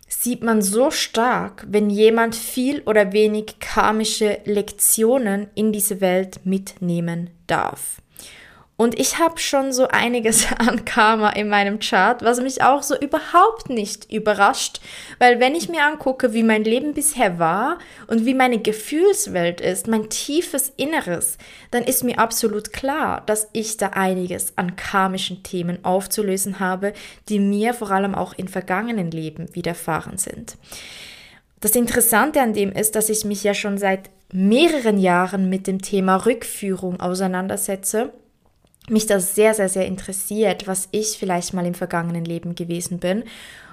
sieht 0.07 0.43
man 0.43 0.61
so 0.61 0.91
stark, 0.91 1.65
wenn 1.67 1.89
jemand 1.89 2.35
viel 2.35 2.81
oder 2.85 3.11
wenig 3.11 3.59
karmische 3.59 4.39
Lektionen 4.45 5.47
in 5.55 5.73
diese 5.73 5.99
Welt 5.99 6.45
mitnehmen 6.45 7.31
darf. 7.47 8.01
Und 8.81 8.99
ich 8.99 9.19
habe 9.19 9.37
schon 9.37 9.71
so 9.73 9.89
einiges 9.89 10.47
an 10.57 10.85
Karma 10.85 11.29
in 11.29 11.49
meinem 11.49 11.77
Chart, 11.77 12.23
was 12.23 12.41
mich 12.41 12.63
auch 12.63 12.81
so 12.81 12.97
überhaupt 12.97 13.69
nicht 13.69 14.11
überrascht, 14.11 14.81
weil 15.19 15.39
wenn 15.39 15.53
ich 15.53 15.69
mir 15.69 15.85
angucke, 15.85 16.33
wie 16.33 16.41
mein 16.41 16.63
Leben 16.63 16.95
bisher 16.95 17.37
war 17.37 17.77
und 18.07 18.25
wie 18.25 18.33
meine 18.33 18.57
Gefühlswelt 18.57 19.61
ist, 19.61 19.87
mein 19.87 20.09
tiefes 20.09 20.73
Inneres, 20.77 21.37
dann 21.69 21.83
ist 21.83 22.03
mir 22.03 22.17
absolut 22.17 22.73
klar, 22.73 23.21
dass 23.27 23.49
ich 23.53 23.77
da 23.77 23.89
einiges 23.89 24.57
an 24.57 24.75
karmischen 24.75 25.43
Themen 25.43 25.85
aufzulösen 25.85 26.59
habe, 26.59 26.93
die 27.29 27.37
mir 27.37 27.75
vor 27.75 27.91
allem 27.91 28.15
auch 28.15 28.33
in 28.33 28.47
vergangenen 28.47 29.11
Leben 29.11 29.53
widerfahren 29.53 30.17
sind. 30.17 30.57
Das 31.59 31.75
Interessante 31.75 32.41
an 32.41 32.53
dem 32.53 32.71
ist, 32.71 32.95
dass 32.95 33.09
ich 33.09 33.25
mich 33.25 33.43
ja 33.43 33.53
schon 33.53 33.77
seit 33.77 34.09
mehreren 34.33 34.97
Jahren 34.97 35.49
mit 35.49 35.67
dem 35.67 35.83
Thema 35.83 36.15
Rückführung 36.15 36.99
auseinandersetze 36.99 38.11
mich 38.89 39.05
das 39.05 39.35
sehr, 39.35 39.53
sehr, 39.53 39.69
sehr 39.69 39.85
interessiert, 39.85 40.67
was 40.67 40.87
ich 40.91 41.17
vielleicht 41.17 41.53
mal 41.53 41.65
im 41.65 41.73
vergangenen 41.73 42.25
Leben 42.25 42.55
gewesen 42.55 42.99
bin. 42.99 43.23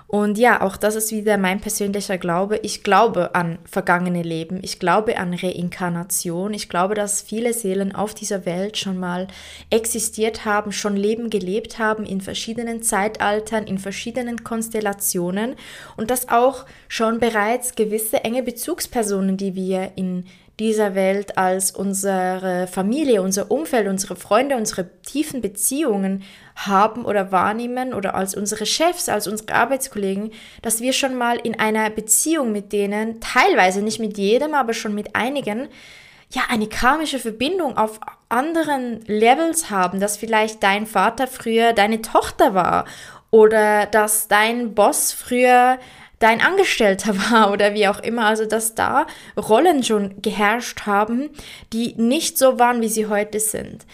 Und 0.08 0.38
ja, 0.38 0.62
auch 0.62 0.78
das 0.78 0.94
ist 0.94 1.12
wieder 1.12 1.36
mein 1.36 1.60
persönlicher 1.60 2.16
Glaube. 2.16 2.58
Ich 2.62 2.82
glaube 2.82 3.34
an 3.34 3.58
vergangene 3.66 4.22
Leben. 4.22 4.58
Ich 4.62 4.78
glaube 4.78 5.18
an 5.18 5.34
Reinkarnation. 5.34 6.54
Ich 6.54 6.70
glaube, 6.70 6.94
dass 6.94 7.20
viele 7.20 7.52
Seelen 7.52 7.94
auf 7.94 8.14
dieser 8.14 8.46
Welt 8.46 8.78
schon 8.78 8.96
mal 8.98 9.26
existiert 9.68 10.46
haben, 10.46 10.72
schon 10.72 10.96
Leben 10.96 11.28
gelebt 11.28 11.78
haben 11.78 12.06
in 12.06 12.22
verschiedenen 12.22 12.82
Zeitaltern, 12.82 13.64
in 13.64 13.76
verschiedenen 13.76 14.44
Konstellationen 14.44 15.56
und 15.98 16.10
dass 16.10 16.30
auch 16.30 16.64
schon 16.88 17.20
bereits 17.20 17.74
gewisse 17.74 18.24
enge 18.24 18.42
Bezugspersonen, 18.42 19.36
die 19.36 19.54
wir 19.54 19.92
in 19.96 20.24
dieser 20.58 20.94
Welt 20.94 21.38
als 21.38 21.70
unsere 21.70 22.66
Familie, 22.66 23.22
unser 23.22 23.50
Umfeld, 23.50 23.86
unsere 23.86 24.16
Freunde, 24.16 24.56
unsere 24.56 24.88
tiefen 25.02 25.40
Beziehungen 25.40 26.24
haben 26.56 27.04
oder 27.04 27.30
wahrnehmen 27.30 27.94
oder 27.94 28.14
als 28.14 28.34
unsere 28.34 28.66
Chefs, 28.66 29.08
als 29.08 29.28
unsere 29.28 29.54
Arbeitskollegen, 29.54 30.32
dass 30.62 30.80
wir 30.80 30.92
schon 30.92 31.14
mal 31.14 31.36
in 31.36 31.58
einer 31.58 31.88
Beziehung 31.90 32.50
mit 32.50 32.72
denen, 32.72 33.20
teilweise 33.20 33.82
nicht 33.82 34.00
mit 34.00 34.18
jedem, 34.18 34.54
aber 34.54 34.74
schon 34.74 34.94
mit 34.94 35.14
einigen, 35.14 35.68
ja, 36.30 36.42
eine 36.50 36.66
karmische 36.66 37.18
Verbindung 37.18 37.76
auf 37.76 38.00
anderen 38.28 39.00
Levels 39.06 39.70
haben, 39.70 40.00
dass 40.00 40.16
vielleicht 40.16 40.62
dein 40.62 40.86
Vater 40.86 41.26
früher 41.26 41.72
deine 41.72 42.02
Tochter 42.02 42.54
war 42.54 42.84
oder 43.30 43.86
dass 43.86 44.28
dein 44.28 44.74
Boss 44.74 45.12
früher 45.12 45.78
dein 46.18 46.40
Angestellter 46.40 47.16
war 47.30 47.52
oder 47.52 47.74
wie 47.74 47.88
auch 47.88 48.00
immer. 48.00 48.26
Also 48.26 48.46
dass 48.46 48.74
da 48.74 49.06
Rollen 49.36 49.82
schon 49.82 50.20
geherrscht 50.22 50.86
haben, 50.86 51.30
die 51.72 51.94
nicht 51.96 52.38
so 52.38 52.58
waren, 52.58 52.80
wie 52.80 52.88
sie 52.88 53.06
heute 53.06 53.40
sind. 53.40 53.86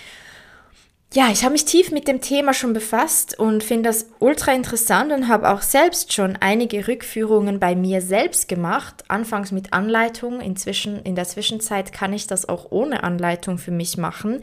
Ja, 1.13 1.29
ich 1.31 1.45
habe 1.45 1.53
mich 1.53 1.65
tief 1.65 1.93
mit 1.93 2.09
dem 2.09 2.21
Thema 2.21 2.53
schon 2.53 2.73
befasst 2.73 3.39
und 3.39 3.63
finde 3.63 3.91
das 3.91 4.09
ultra 4.19 4.53
interessant 4.53 5.13
und 5.13 5.29
habe 5.29 5.49
auch 5.49 5.63
selbst 5.63 6.13
schon 6.13 6.37
einige 6.41 6.89
Rückführungen 6.89 7.61
bei 7.61 7.77
mir 7.77 8.01
selbst 8.01 8.49
gemacht. 8.49 9.05
Anfangs 9.07 9.53
mit 9.53 9.73
Anleitung, 9.73 10.41
inzwischen 10.41 11.01
in 11.05 11.15
der 11.15 11.27
Zwischenzeit 11.27 11.93
kann 11.93 12.13
ich 12.13 12.27
das 12.27 12.49
auch 12.49 12.73
ohne 12.73 13.05
Anleitung 13.05 13.59
für 13.59 13.71
mich 13.71 13.97
machen 13.97 14.41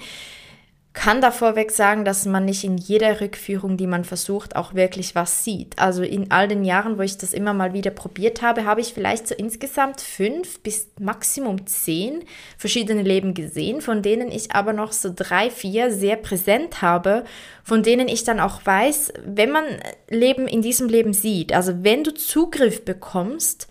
kann 0.93 1.21
da 1.21 1.31
vorweg 1.31 1.71
sagen, 1.71 2.03
dass 2.03 2.25
man 2.25 2.43
nicht 2.43 2.65
in 2.65 2.77
jeder 2.77 3.21
Rückführung, 3.21 3.77
die 3.77 3.87
man 3.87 4.03
versucht, 4.03 4.57
auch 4.57 4.73
wirklich 4.73 5.15
was 5.15 5.45
sieht. 5.45 5.79
Also 5.79 6.03
in 6.03 6.31
all 6.31 6.49
den 6.49 6.65
Jahren, 6.65 6.97
wo 6.97 7.01
ich 7.01 7.17
das 7.17 7.31
immer 7.31 7.53
mal 7.53 7.73
wieder 7.73 7.91
probiert 7.91 8.41
habe, 8.41 8.65
habe 8.65 8.81
ich 8.81 8.93
vielleicht 8.93 9.25
so 9.27 9.33
insgesamt 9.35 10.01
fünf 10.01 10.59
bis 10.59 10.89
Maximum 10.99 11.65
zehn 11.65 12.25
verschiedene 12.57 13.03
Leben 13.03 13.33
gesehen, 13.33 13.79
von 13.79 14.01
denen 14.01 14.31
ich 14.31 14.51
aber 14.51 14.73
noch 14.73 14.91
so 14.91 15.11
drei, 15.15 15.49
vier 15.49 15.91
sehr 15.91 16.17
präsent 16.17 16.81
habe, 16.81 17.23
von 17.63 17.83
denen 17.83 18.09
ich 18.09 18.25
dann 18.25 18.41
auch 18.41 18.65
weiß, 18.65 19.13
wenn 19.23 19.51
man 19.51 19.63
Leben 20.09 20.45
in 20.45 20.61
diesem 20.61 20.89
Leben 20.89 21.13
sieht, 21.13 21.53
also 21.53 21.83
wenn 21.83 22.03
du 22.03 22.13
Zugriff 22.13 22.83
bekommst, 22.83 23.69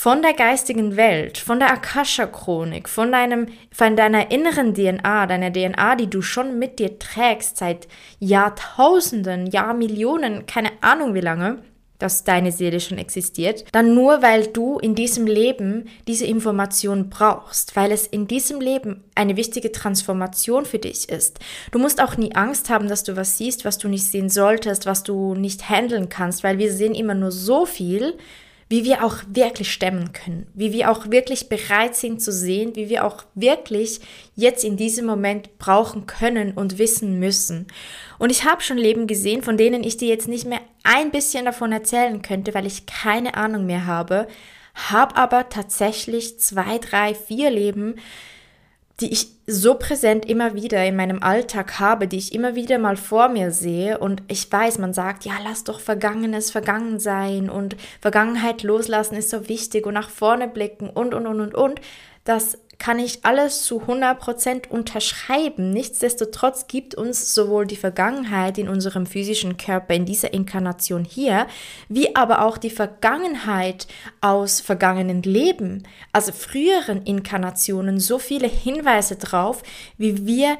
von 0.00 0.22
der 0.22 0.32
geistigen 0.32 0.96
Welt, 0.96 1.38
von 1.38 1.58
der 1.58 1.72
Akasha-Chronik, 1.72 2.88
von, 2.88 3.12
von 3.72 3.96
deiner 3.96 4.30
inneren 4.30 4.72
DNA, 4.72 5.26
deiner 5.26 5.52
DNA, 5.52 5.96
die 5.96 6.08
du 6.08 6.22
schon 6.22 6.56
mit 6.56 6.78
dir 6.78 7.00
trägst 7.00 7.56
seit 7.56 7.88
Jahrtausenden, 8.20 9.48
Jahrmillionen, 9.48 10.46
keine 10.46 10.70
Ahnung 10.82 11.14
wie 11.14 11.20
lange, 11.20 11.64
dass 11.98 12.22
deine 12.22 12.52
Seele 12.52 12.78
schon 12.78 12.96
existiert, 12.96 13.64
dann 13.72 13.92
nur 13.92 14.22
weil 14.22 14.46
du 14.46 14.78
in 14.78 14.94
diesem 14.94 15.26
Leben 15.26 15.86
diese 16.06 16.26
Information 16.26 17.10
brauchst, 17.10 17.74
weil 17.74 17.90
es 17.90 18.06
in 18.06 18.28
diesem 18.28 18.60
Leben 18.60 19.02
eine 19.16 19.36
wichtige 19.36 19.72
Transformation 19.72 20.64
für 20.64 20.78
dich 20.78 21.08
ist. 21.08 21.40
Du 21.72 21.80
musst 21.80 22.00
auch 22.00 22.16
nie 22.16 22.36
Angst 22.36 22.70
haben, 22.70 22.86
dass 22.86 23.02
du 23.02 23.16
was 23.16 23.36
siehst, 23.36 23.64
was 23.64 23.78
du 23.78 23.88
nicht 23.88 24.06
sehen 24.06 24.28
solltest, 24.30 24.86
was 24.86 25.02
du 25.02 25.34
nicht 25.34 25.68
handeln 25.68 26.08
kannst, 26.08 26.44
weil 26.44 26.58
wir 26.58 26.72
sehen 26.72 26.94
immer 26.94 27.14
nur 27.14 27.32
so 27.32 27.66
viel, 27.66 28.16
wie 28.68 28.84
wir 28.84 29.02
auch 29.02 29.16
wirklich 29.28 29.72
stemmen 29.72 30.12
können, 30.12 30.46
wie 30.54 30.72
wir 30.72 30.90
auch 30.90 31.10
wirklich 31.10 31.48
bereit 31.48 31.96
sind 31.96 32.20
zu 32.20 32.32
sehen, 32.32 32.76
wie 32.76 32.88
wir 32.90 33.06
auch 33.06 33.24
wirklich 33.34 34.00
jetzt 34.36 34.62
in 34.62 34.76
diesem 34.76 35.06
Moment 35.06 35.58
brauchen 35.58 36.06
können 36.06 36.52
und 36.52 36.78
wissen 36.78 37.18
müssen. 37.18 37.66
Und 38.18 38.30
ich 38.30 38.44
habe 38.44 38.62
schon 38.62 38.76
Leben 38.76 39.06
gesehen, 39.06 39.42
von 39.42 39.56
denen 39.56 39.82
ich 39.82 39.96
dir 39.96 40.08
jetzt 40.08 40.28
nicht 40.28 40.46
mehr 40.46 40.60
ein 40.84 41.10
bisschen 41.10 41.46
davon 41.46 41.72
erzählen 41.72 42.20
könnte, 42.20 42.52
weil 42.52 42.66
ich 42.66 42.84
keine 42.84 43.34
Ahnung 43.34 43.64
mehr 43.64 43.86
habe, 43.86 44.28
habe 44.74 45.16
aber 45.16 45.48
tatsächlich 45.48 46.38
zwei, 46.38 46.78
drei, 46.78 47.14
vier 47.14 47.50
Leben, 47.50 47.96
die 49.00 49.12
ich 49.12 49.28
so 49.46 49.74
präsent 49.74 50.28
immer 50.28 50.54
wieder 50.54 50.84
in 50.84 50.96
meinem 50.96 51.22
Alltag 51.22 51.78
habe, 51.78 52.08
die 52.08 52.18
ich 52.18 52.34
immer 52.34 52.54
wieder 52.54 52.78
mal 52.78 52.96
vor 52.96 53.28
mir 53.28 53.52
sehe. 53.52 53.98
Und 53.98 54.22
ich 54.28 54.50
weiß, 54.50 54.78
man 54.78 54.92
sagt, 54.92 55.24
ja, 55.24 55.34
lass 55.44 55.64
doch 55.64 55.80
Vergangenes 55.80 56.50
vergangen 56.50 56.98
sein 56.98 57.48
und 57.48 57.76
Vergangenheit 58.00 58.62
loslassen 58.62 59.14
ist 59.14 59.30
so 59.30 59.48
wichtig 59.48 59.86
und 59.86 59.94
nach 59.94 60.10
vorne 60.10 60.48
blicken 60.48 60.90
und, 60.90 61.14
und, 61.14 61.26
und, 61.26 61.40
und, 61.40 61.54
und. 61.54 61.80
Das 62.24 62.58
kann 62.78 63.00
ich 63.00 63.24
alles 63.24 63.64
zu 63.64 63.82
100% 63.82 64.68
unterschreiben. 64.68 65.70
Nichtsdestotrotz 65.70 66.68
gibt 66.68 66.94
uns 66.94 67.34
sowohl 67.34 67.66
die 67.66 67.76
Vergangenheit 67.76 68.56
in 68.56 68.68
unserem 68.68 69.04
physischen 69.04 69.56
Körper 69.56 69.94
in 69.94 70.06
dieser 70.06 70.32
Inkarnation 70.32 71.04
hier, 71.04 71.48
wie 71.88 72.14
aber 72.14 72.42
auch 72.42 72.56
die 72.56 72.70
Vergangenheit 72.70 73.88
aus 74.20 74.60
vergangenen 74.60 75.22
Leben, 75.22 75.82
also 76.12 76.32
früheren 76.32 77.02
Inkarnationen, 77.02 77.98
so 77.98 78.18
viele 78.18 78.48
Hinweise 78.48 79.16
drauf, 79.16 79.62
wie 79.96 80.26
wir 80.26 80.56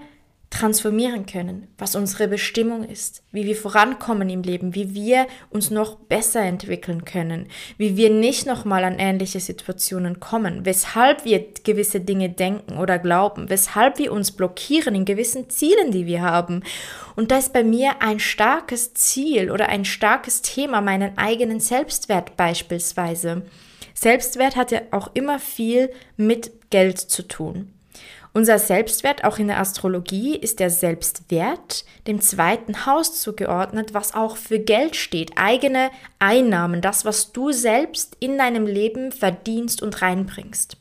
transformieren 0.51 1.27
können, 1.27 1.69
was 1.77 1.95
unsere 1.95 2.27
Bestimmung 2.27 2.83
ist, 2.83 3.23
wie 3.33 3.45
wir 3.45 3.55
vorankommen 3.55 4.31
im 4.31 4.43
Leben, 4.43 4.75
wie 4.75 4.95
wir 4.95 5.27
uns 5.51 5.71
noch 5.71 5.97
besser 5.97 6.41
entwickeln 6.41 7.05
können, 7.05 7.49
wie 7.77 7.97
wir 7.97 8.09
nicht 8.09 8.47
nochmal 8.47 8.85
an 8.85 8.99
ähnliche 8.99 9.41
Situationen 9.41 10.21
kommen, 10.21 10.65
weshalb 10.65 11.25
wir 11.27 11.45
gewisse 11.65 12.01
Dinge 12.01 12.31
denken 12.31 12.79
oder 12.79 12.99
glauben, 12.99 13.51
weshalb 13.51 13.99
wir 13.99 14.11
uns 14.11 14.33
blockieren 14.33 14.95
in 14.95 15.05
gewissen 15.05 15.51
Zielen, 15.51 15.91
die 15.91 16.07
wir 16.07 16.23
haben. 16.23 16.63
Und 17.15 17.31
da 17.31 17.39
ist 17.39 17.53
bei 17.53 17.63
mir 17.63 18.01
ein 18.01 18.19
starkes 18.19 18.95
Ziel 18.95 19.51
oder 19.51 19.69
ein 19.69 19.85
starkes 19.85 20.41
Thema 20.41 20.81
meinen 20.81 21.19
eigenen 21.19 21.61
Selbstwert 21.61 22.37
beispielsweise. 22.39 23.43
Selbstwert 23.93 24.57
hat 24.57 24.71
ja 24.71 24.81
auch 24.93 25.11
immer 25.13 25.39
viel 25.39 25.91
mit 26.17 26.71
Geld 26.71 26.99
zu 26.99 27.27
tun. 27.27 27.75
Unser 28.39 28.61
Selbstwert, 28.61 29.25
auch 29.25 29.39
in 29.39 29.49
der 29.49 29.59
Astrologie, 29.59 30.37
ist 30.37 30.61
der 30.61 30.71
Selbstwert 30.71 31.85
dem 32.07 32.21
zweiten 32.21 32.87
Haus 32.87 33.21
zugeordnet, 33.21 33.95
was 33.95 34.15
auch 34.15 34.37
für 34.37 34.61
Geld 34.61 34.95
steht, 34.95 35.33
eigene 35.35 35.91
Einnahmen, 36.21 36.81
das, 36.81 37.05
was 37.05 37.33
du 37.33 37.51
selbst 37.51 38.17
in 38.21 38.39
deinem 38.39 38.65
Leben 38.65 39.11
verdienst 39.11 39.83
und 39.83 40.03
reinbringst. 40.03 40.77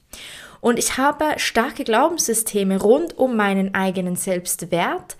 Und 0.61 0.77
ich 0.77 0.99
habe 0.99 1.25
starke 1.37 1.83
Glaubenssysteme 1.83 2.79
rund 2.79 3.17
um 3.17 3.35
meinen 3.35 3.73
eigenen 3.73 4.17
Selbstwert, 4.17 5.17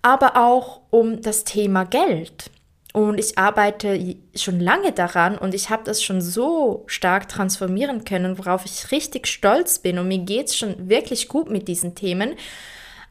aber 0.00 0.36
auch 0.36 0.82
um 0.90 1.22
das 1.22 1.42
Thema 1.42 1.82
Geld. 1.86 2.52
Und 2.94 3.18
ich 3.18 3.36
arbeite 3.38 4.14
schon 4.36 4.60
lange 4.60 4.92
daran 4.92 5.36
und 5.36 5.52
ich 5.52 5.68
habe 5.68 5.82
das 5.82 6.00
schon 6.00 6.20
so 6.20 6.84
stark 6.86 7.28
transformieren 7.28 8.04
können, 8.04 8.38
worauf 8.38 8.64
ich 8.66 8.92
richtig 8.92 9.26
stolz 9.26 9.80
bin. 9.80 9.98
Und 9.98 10.06
mir 10.06 10.18
geht 10.18 10.46
es 10.46 10.56
schon 10.56 10.88
wirklich 10.88 11.26
gut 11.26 11.50
mit 11.50 11.66
diesen 11.66 11.96
Themen. 11.96 12.36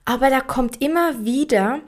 Aber 0.06 0.30
da 0.30 0.40
kommt 0.40 0.82
immer 0.82 1.26
wieder 1.26 1.82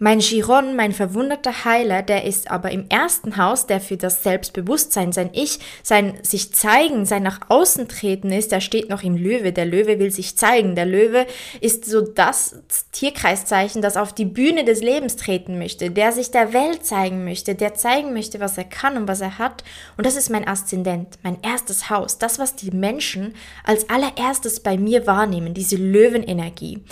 mein 0.00 0.20
Chiron, 0.20 0.76
mein 0.76 0.92
verwunderter 0.92 1.64
Heiler, 1.64 2.02
der 2.02 2.24
ist 2.24 2.50
aber 2.50 2.70
im 2.70 2.88
ersten 2.88 3.36
Haus, 3.36 3.66
der 3.66 3.80
für 3.80 3.96
das 3.96 4.22
Selbstbewusstsein, 4.22 5.10
sein 5.12 5.30
Ich, 5.32 5.58
sein 5.82 6.18
sich 6.22 6.54
zeigen, 6.54 7.04
sein 7.04 7.24
nach 7.24 7.40
außen 7.48 7.88
treten 7.88 8.30
ist, 8.30 8.52
der 8.52 8.60
steht 8.60 8.88
noch 8.90 9.02
im 9.02 9.16
Löwe. 9.16 9.52
Der 9.52 9.64
Löwe 9.64 9.98
will 9.98 10.12
sich 10.12 10.36
zeigen. 10.36 10.76
Der 10.76 10.86
Löwe 10.86 11.26
ist 11.60 11.84
so 11.84 12.00
das 12.00 12.62
Tierkreiszeichen, 12.92 13.82
das 13.82 13.96
auf 13.96 14.12
die 14.12 14.24
Bühne 14.24 14.64
des 14.64 14.82
Lebens 14.82 15.16
treten 15.16 15.58
möchte, 15.58 15.90
der 15.90 16.12
sich 16.12 16.30
der 16.30 16.52
Welt 16.52 16.86
zeigen 16.86 17.24
möchte, 17.24 17.56
der 17.56 17.74
zeigen 17.74 18.12
möchte, 18.12 18.38
was 18.38 18.56
er 18.56 18.64
kann 18.64 18.96
und 18.96 19.08
was 19.08 19.20
er 19.20 19.38
hat. 19.38 19.64
Und 19.96 20.06
das 20.06 20.14
ist 20.14 20.30
mein 20.30 20.46
Aszendent, 20.46 21.18
mein 21.24 21.38
erstes 21.42 21.90
Haus, 21.90 22.18
das, 22.18 22.38
was 22.38 22.54
die 22.54 22.70
Menschen 22.70 23.34
als 23.64 23.90
allererstes 23.90 24.60
bei 24.60 24.78
mir 24.78 25.08
wahrnehmen, 25.08 25.54
diese 25.54 25.76
Löwenenergie. 25.76 26.84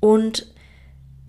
Und 0.00 0.46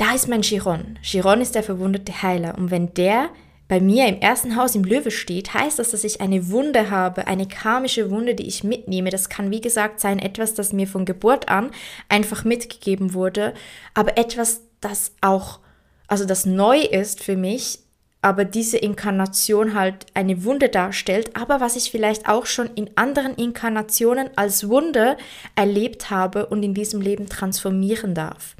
da 0.02 0.16
ist 0.16 0.28
mein 0.28 0.42
Chiron. 0.42 0.98
Chiron 1.04 1.42
ist 1.42 1.54
der 1.54 1.62
verwundete 1.62 2.24
Heiler. 2.24 2.58
Und 2.58 2.72
wenn 2.72 2.92
der 2.96 3.30
bei 3.68 3.80
mir 3.80 4.08
im 4.08 4.20
ersten 4.20 4.56
Haus 4.56 4.74
im 4.74 4.84
Löwe 4.84 5.12
steht, 5.12 5.54
heißt 5.54 5.78
das, 5.78 5.92
dass 5.92 6.04
ich 6.04 6.22
eine 6.22 6.50
Wunde 6.50 6.90
habe, 6.90 7.28
eine 7.28 7.48
karmische 7.48 8.10
Wunde, 8.10 8.34
die 8.34 8.48
ich 8.48 8.64
mitnehme. 8.64 9.12
Das 9.12 9.30
kann, 9.30 9.52
wie 9.52 9.62
gesagt, 9.62 10.00
sein 10.00 10.18
etwas, 10.18 10.56
das 10.56 10.74
mir 10.74 10.88
von 10.88 11.06
Geburt 11.06 11.50
an 11.50 11.70
einfach 12.10 12.44
mitgegeben 12.44 13.14
wurde, 13.14 13.54
aber 13.94 14.18
etwas, 14.18 14.62
das 14.82 15.12
auch, 15.22 15.60
also 16.08 16.26
das 16.26 16.48
neu 16.48 16.80
ist 16.80 17.24
für 17.24 17.38
mich, 17.38 17.78
aber 18.24 18.44
diese 18.44 18.80
Inkarnation 18.80 19.76
halt 19.76 20.08
eine 20.16 20.44
Wunde 20.44 20.70
darstellt, 20.70 21.36
aber 21.38 21.62
was 21.62 21.76
ich 21.76 21.92
vielleicht 21.92 22.28
auch 22.28 22.48
schon 22.48 22.72
in 22.74 22.90
anderen 22.96 23.36
Inkarnationen 23.36 24.32
als 24.36 24.68
Wunde 24.68 25.16
erlebt 25.56 26.10
habe 26.10 26.48
und 26.48 26.64
in 26.64 26.74
diesem 26.74 27.02
Leben 27.02 27.30
transformieren 27.30 28.16
darf. 28.16 28.56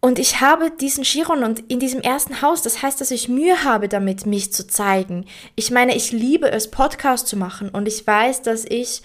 Und 0.00 0.20
ich 0.20 0.40
habe 0.40 0.70
diesen 0.70 1.02
Chiron 1.02 1.42
und 1.42 1.60
in 1.70 1.80
diesem 1.80 2.00
ersten 2.00 2.40
Haus, 2.40 2.62
das 2.62 2.82
heißt, 2.82 3.00
dass 3.00 3.10
ich 3.10 3.28
Mühe 3.28 3.64
habe 3.64 3.88
damit, 3.88 4.26
mich 4.26 4.52
zu 4.52 4.66
zeigen. 4.66 5.26
Ich 5.56 5.72
meine, 5.72 5.96
ich 5.96 6.12
liebe 6.12 6.50
es, 6.52 6.70
Podcast 6.70 7.26
zu 7.26 7.36
machen 7.36 7.68
und 7.70 7.88
ich 7.88 8.06
weiß, 8.06 8.42
dass 8.42 8.64
ich 8.64 9.02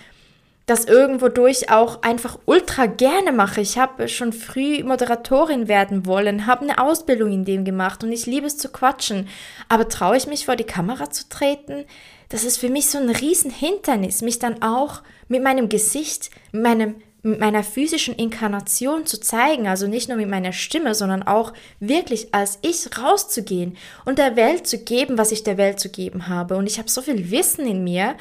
das 0.65 0.85
irgendwo 0.85 1.27
durch 1.27 1.69
auch 1.71 2.03
einfach 2.03 2.37
ultra 2.45 2.85
gerne 2.85 3.31
mache. 3.31 3.59
Ich 3.59 3.77
habe 3.77 4.07
schon 4.07 4.31
früh 4.31 4.83
Moderatorin 4.83 5.67
werden 5.67 6.05
wollen, 6.05 6.45
habe 6.45 6.61
eine 6.61 6.77
Ausbildung 6.77 7.33
in 7.33 7.43
dem 7.43 7.65
gemacht 7.65 8.03
und 8.03 8.11
ich 8.11 8.25
liebe 8.27 8.47
es 8.47 8.57
zu 8.57 8.69
quatschen. 8.69 9.27
Aber 9.67 9.89
traue 9.89 10.15
ich 10.15 10.27
mich 10.27 10.45
vor 10.45 10.55
die 10.55 10.63
Kamera 10.63 11.09
zu 11.09 11.27
treten? 11.27 11.85
Das 12.29 12.43
ist 12.43 12.57
für 12.57 12.69
mich 12.69 12.87
so 12.87 12.97
ein 12.97 13.09
Riesenhindernis, 13.09 14.21
mich 14.21 14.39
dann 14.39 14.61
auch 14.61 15.01
mit 15.27 15.43
meinem 15.43 15.69
Gesicht, 15.69 16.29
mit 16.51 16.63
meinem 16.63 16.95
mit 17.23 17.39
meiner 17.39 17.63
physischen 17.63 18.13
Inkarnation 18.13 19.05
zu 19.05 19.19
zeigen, 19.19 19.67
also 19.67 19.87
nicht 19.87 20.09
nur 20.09 20.17
mit 20.17 20.29
meiner 20.29 20.51
Stimme, 20.51 20.93
sondern 20.93 21.23
auch 21.23 21.53
wirklich 21.79 22.33
als 22.33 22.59
ich 22.61 22.85
rauszugehen 22.97 23.77
und 24.03 24.19
der 24.19 24.35
Welt 24.35 24.67
zu 24.67 24.77
geben, 24.77 25.17
was 25.17 25.31
ich 25.31 25.43
der 25.43 25.57
Welt 25.57 25.79
zu 25.79 25.89
geben 25.89 26.27
habe. 26.27 26.57
Und 26.57 26.67
ich 26.67 26.79
habe 26.79 26.89
so 26.89 27.01
viel 27.01 27.31
Wissen 27.31 27.65
in 27.65 27.83
mir, 27.83 28.15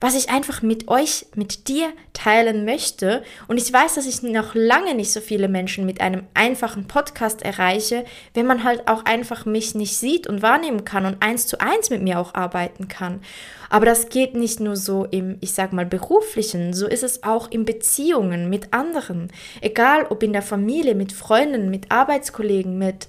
was 0.00 0.14
ich 0.14 0.30
einfach 0.30 0.62
mit 0.62 0.88
euch, 0.88 1.26
mit 1.34 1.66
dir 1.66 1.92
teilen 2.12 2.64
möchte. 2.64 3.24
Und 3.48 3.58
ich 3.58 3.72
weiß, 3.72 3.94
dass 3.94 4.06
ich 4.06 4.22
noch 4.22 4.54
lange 4.54 4.94
nicht 4.94 5.12
so 5.12 5.20
viele 5.20 5.48
Menschen 5.48 5.86
mit 5.86 6.00
einem 6.00 6.22
einfachen 6.34 6.86
Podcast 6.86 7.42
erreiche, 7.42 8.04
wenn 8.32 8.46
man 8.46 8.62
halt 8.62 8.86
auch 8.86 9.04
einfach 9.06 9.44
mich 9.44 9.74
nicht 9.74 9.96
sieht 9.96 10.28
und 10.28 10.40
wahrnehmen 10.40 10.84
kann 10.84 11.04
und 11.04 11.20
eins 11.20 11.48
zu 11.48 11.60
eins 11.60 11.90
mit 11.90 12.02
mir 12.02 12.20
auch 12.20 12.34
arbeiten 12.34 12.86
kann. 12.86 13.20
Aber 13.70 13.86
das 13.86 14.08
geht 14.08 14.34
nicht 14.34 14.60
nur 14.60 14.76
so 14.76 15.04
im, 15.04 15.36
ich 15.40 15.52
sag 15.52 15.72
mal, 15.72 15.84
beruflichen, 15.84 16.72
so 16.72 16.86
ist 16.86 17.02
es 17.02 17.24
auch 17.24 17.50
in 17.50 17.64
Beziehungen 17.64 18.48
mit 18.48 18.72
anderen. 18.72 19.30
Egal 19.60 20.06
ob 20.10 20.22
in 20.22 20.32
der 20.32 20.42
Familie, 20.42 20.94
mit 20.94 21.12
Freunden, 21.12 21.70
mit 21.70 21.90
Arbeitskollegen, 21.90 22.78
mit 22.78 23.08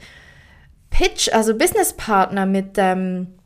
Pitch, 0.90 1.32
also 1.32 1.56
Businesspartner, 1.56 2.46
mit 2.48 2.72
ähm, 2.78 3.39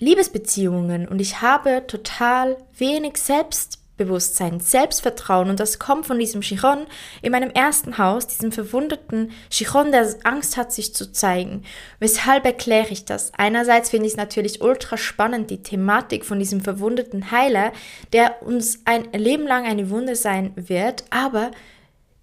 Liebesbeziehungen 0.00 1.06
und 1.06 1.20
ich 1.20 1.40
habe 1.40 1.84
total 1.86 2.56
wenig 2.76 3.16
Selbstbewusstsein, 3.16 4.58
Selbstvertrauen 4.58 5.50
und 5.50 5.60
das 5.60 5.78
kommt 5.78 6.06
von 6.06 6.18
diesem 6.18 6.40
Chiron 6.40 6.86
in 7.22 7.30
meinem 7.30 7.50
ersten 7.50 7.96
Haus, 7.96 8.26
diesem 8.26 8.50
verwundeten 8.50 9.30
Chiron, 9.50 9.92
der 9.92 10.12
Angst 10.24 10.56
hat, 10.56 10.72
sich 10.72 10.94
zu 10.94 11.12
zeigen. 11.12 11.62
Weshalb 12.00 12.44
erkläre 12.44 12.90
ich 12.90 13.04
das? 13.04 13.32
Einerseits 13.36 13.90
finde 13.90 14.06
ich 14.06 14.12
es 14.14 14.18
natürlich 14.18 14.60
ultra 14.60 14.96
spannend, 14.96 15.50
die 15.50 15.62
Thematik 15.62 16.24
von 16.24 16.40
diesem 16.40 16.60
verwundeten 16.60 17.30
Heiler, 17.30 17.72
der 18.12 18.42
uns 18.42 18.80
ein 18.84 19.12
Leben 19.12 19.46
lang 19.46 19.64
eine 19.64 19.90
Wunde 19.90 20.16
sein 20.16 20.52
wird, 20.56 21.04
aber 21.10 21.52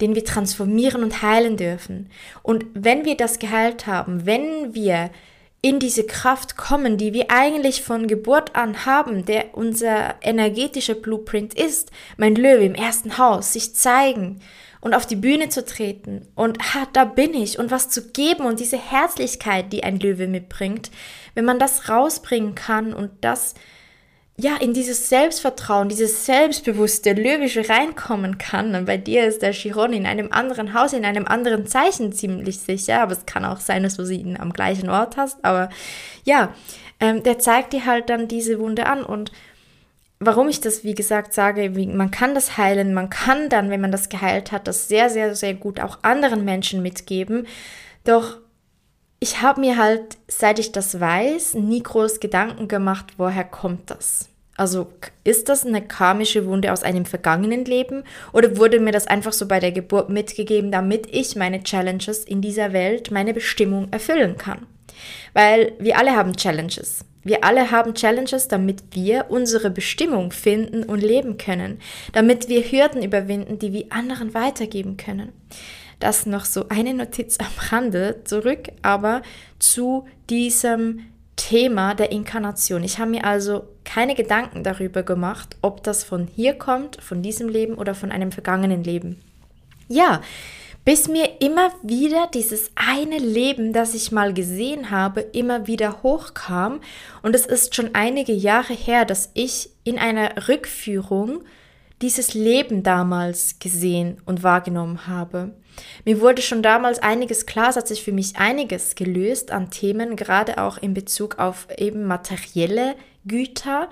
den 0.01 0.15
wir 0.15 0.25
transformieren 0.25 1.03
und 1.03 1.21
heilen 1.21 1.55
dürfen. 1.55 2.09
Und 2.41 2.65
wenn 2.73 3.05
wir 3.05 3.15
das 3.15 3.39
geheilt 3.39 3.87
haben, 3.87 4.25
wenn 4.25 4.73
wir 4.73 5.11
in 5.61 5.79
diese 5.79 6.05
Kraft 6.05 6.57
kommen, 6.57 6.97
die 6.97 7.13
wir 7.13 7.29
eigentlich 7.29 7.83
von 7.83 8.07
Geburt 8.07 8.55
an 8.55 8.85
haben, 8.85 9.25
der 9.25 9.55
unser 9.55 10.15
energetischer 10.21 10.95
Blueprint 10.95 11.53
ist, 11.53 11.91
mein 12.17 12.35
Löwe 12.35 12.65
im 12.65 12.73
ersten 12.73 13.19
Haus, 13.19 13.53
sich 13.53 13.75
zeigen 13.75 14.41
und 14.79 14.95
auf 14.95 15.05
die 15.05 15.15
Bühne 15.15 15.49
zu 15.49 15.63
treten 15.63 16.27
und 16.33 16.73
ha, 16.73 16.87
da 16.93 17.05
bin 17.05 17.35
ich 17.35 17.59
und 17.59 17.69
was 17.69 17.89
zu 17.89 18.11
geben 18.11 18.45
und 18.45 18.59
diese 18.59 18.77
Herzlichkeit, 18.77 19.71
die 19.71 19.83
ein 19.83 19.99
Löwe 19.99 20.27
mitbringt, 20.27 20.89
wenn 21.35 21.45
man 21.45 21.59
das 21.59 21.87
rausbringen 21.87 22.55
kann 22.55 22.91
und 22.91 23.11
das 23.21 23.53
ja, 24.41 24.57
in 24.57 24.73
dieses 24.73 25.07
Selbstvertrauen, 25.07 25.87
dieses 25.87 26.25
selbstbewusste 26.25 27.13
Löwische 27.13 27.69
reinkommen 27.69 28.39
kann. 28.39 28.73
Und 28.73 28.85
bei 28.85 28.97
dir 28.97 29.25
ist 29.25 29.43
der 29.43 29.51
Chiron 29.51 29.93
in 29.93 30.07
einem 30.07 30.31
anderen 30.31 30.73
Haus, 30.73 30.93
in 30.93 31.05
einem 31.05 31.27
anderen 31.27 31.67
Zeichen 31.67 32.11
ziemlich 32.11 32.59
sicher, 32.59 33.01
aber 33.01 33.11
es 33.11 33.27
kann 33.27 33.45
auch 33.45 33.59
sein, 33.59 33.83
dass 33.83 33.97
du 33.97 34.05
sie 34.05 34.35
am 34.39 34.51
gleichen 34.51 34.89
Ort 34.89 35.15
hast. 35.15 35.45
Aber 35.45 35.69
ja, 36.23 36.55
ähm, 36.99 37.21
der 37.21 37.37
zeigt 37.37 37.73
dir 37.73 37.85
halt 37.85 38.09
dann 38.09 38.27
diese 38.27 38.59
Wunde 38.59 38.87
an. 38.87 39.03
Und 39.03 39.31
warum 40.19 40.49
ich 40.49 40.59
das, 40.59 40.83
wie 40.83 40.95
gesagt, 40.95 41.33
sage, 41.33 41.75
wie, 41.75 41.85
man 41.85 42.09
kann 42.09 42.33
das 42.33 42.57
heilen, 42.57 42.95
man 42.95 43.11
kann 43.11 43.47
dann, 43.47 43.69
wenn 43.69 43.81
man 43.81 43.91
das 43.91 44.09
geheilt 44.09 44.51
hat, 44.51 44.67
das 44.67 44.87
sehr, 44.87 45.11
sehr, 45.11 45.35
sehr 45.35 45.53
gut 45.53 45.79
auch 45.79 45.99
anderen 46.01 46.43
Menschen 46.45 46.81
mitgeben. 46.81 47.45
Doch 48.05 48.37
ich 49.19 49.43
habe 49.43 49.61
mir 49.61 49.77
halt, 49.77 50.17
seit 50.27 50.57
ich 50.57 50.71
das 50.71 50.99
weiß, 50.99 51.53
nie 51.53 51.83
groß 51.83 52.19
Gedanken 52.19 52.67
gemacht, 52.67 53.05
woher 53.17 53.43
kommt 53.43 53.91
das? 53.91 54.30
Also 54.61 54.89
ist 55.23 55.49
das 55.49 55.65
eine 55.65 55.81
karmische 55.81 56.45
Wunde 56.45 56.71
aus 56.71 56.83
einem 56.83 57.05
vergangenen 57.05 57.65
Leben 57.65 58.03
oder 58.31 58.57
wurde 58.57 58.79
mir 58.79 58.91
das 58.91 59.07
einfach 59.07 59.33
so 59.33 59.47
bei 59.47 59.59
der 59.59 59.71
Geburt 59.71 60.11
mitgegeben, 60.11 60.71
damit 60.71 61.07
ich 61.11 61.35
meine 61.35 61.63
Challenges 61.63 62.25
in 62.25 62.43
dieser 62.43 62.71
Welt, 62.71 63.09
meine 63.09 63.33
Bestimmung 63.33 63.87
erfüllen 63.89 64.37
kann? 64.37 64.67
Weil 65.33 65.73
wir 65.79 65.97
alle 65.97 66.15
haben 66.15 66.35
Challenges. 66.35 67.05
Wir 67.23 67.43
alle 67.43 67.71
haben 67.71 67.95
Challenges, 67.95 68.49
damit 68.49 68.83
wir 68.91 69.25
unsere 69.29 69.71
Bestimmung 69.71 70.31
finden 70.31 70.83
und 70.83 71.01
leben 71.01 71.37
können, 71.37 71.79
damit 72.13 72.47
wir 72.47 72.61
Hürden 72.61 73.01
überwinden, 73.01 73.57
die 73.57 73.73
wir 73.73 73.85
anderen 73.89 74.35
weitergeben 74.35 74.95
können. 74.95 75.31
Das 75.99 76.27
noch 76.27 76.45
so 76.45 76.69
eine 76.69 76.93
Notiz 76.93 77.39
am 77.39 77.47
Rande 77.71 78.21
zurück, 78.25 78.67
aber 78.83 79.23
zu 79.57 80.05
diesem 80.29 81.07
Thema 81.35 81.95
der 81.95 82.11
Inkarnation. 82.11 82.83
Ich 82.83 82.99
habe 82.99 83.11
mir 83.11 83.25
also 83.25 83.63
keine 83.83 84.15
Gedanken 84.15 84.63
darüber 84.63 85.03
gemacht, 85.03 85.55
ob 85.61 85.83
das 85.83 86.03
von 86.03 86.27
hier 86.27 86.53
kommt, 86.53 87.01
von 87.01 87.21
diesem 87.21 87.49
Leben 87.49 87.75
oder 87.75 87.95
von 87.95 88.11
einem 88.11 88.31
vergangenen 88.31 88.83
Leben. 88.83 89.21
Ja, 89.87 90.21
bis 90.83 91.07
mir 91.07 91.41
immer 91.41 91.71
wieder 91.83 92.27
dieses 92.33 92.71
eine 92.75 93.17
Leben, 93.17 93.71
das 93.71 93.93
ich 93.93 94.11
mal 94.11 94.33
gesehen 94.33 94.89
habe, 94.89 95.21
immer 95.21 95.67
wieder 95.67 96.01
hochkam. 96.01 96.81
Und 97.21 97.35
es 97.35 97.45
ist 97.45 97.75
schon 97.75 97.91
einige 97.93 98.33
Jahre 98.33 98.73
her, 98.73 99.05
dass 99.05 99.29
ich 99.33 99.69
in 99.83 99.99
einer 99.99 100.47
Rückführung 100.47 101.43
dieses 102.01 102.33
Leben 102.33 102.81
damals 102.81 103.59
gesehen 103.59 104.17
und 104.25 104.41
wahrgenommen 104.41 105.05
habe. 105.05 105.51
Mir 106.05 106.21
wurde 106.21 106.41
schon 106.41 106.63
damals 106.63 106.99
einiges 106.99 107.45
klar, 107.45 107.69
es 107.69 107.75
hat 107.75 107.87
sich 107.87 108.03
für 108.03 108.11
mich 108.11 108.37
einiges 108.37 108.95
gelöst 108.95 109.51
an 109.51 109.69
Themen, 109.69 110.15
gerade 110.15 110.61
auch 110.61 110.77
in 110.77 110.93
Bezug 110.93 111.37
auf 111.39 111.67
eben 111.77 112.05
materielle 112.05 112.95
Güter, 113.25 113.89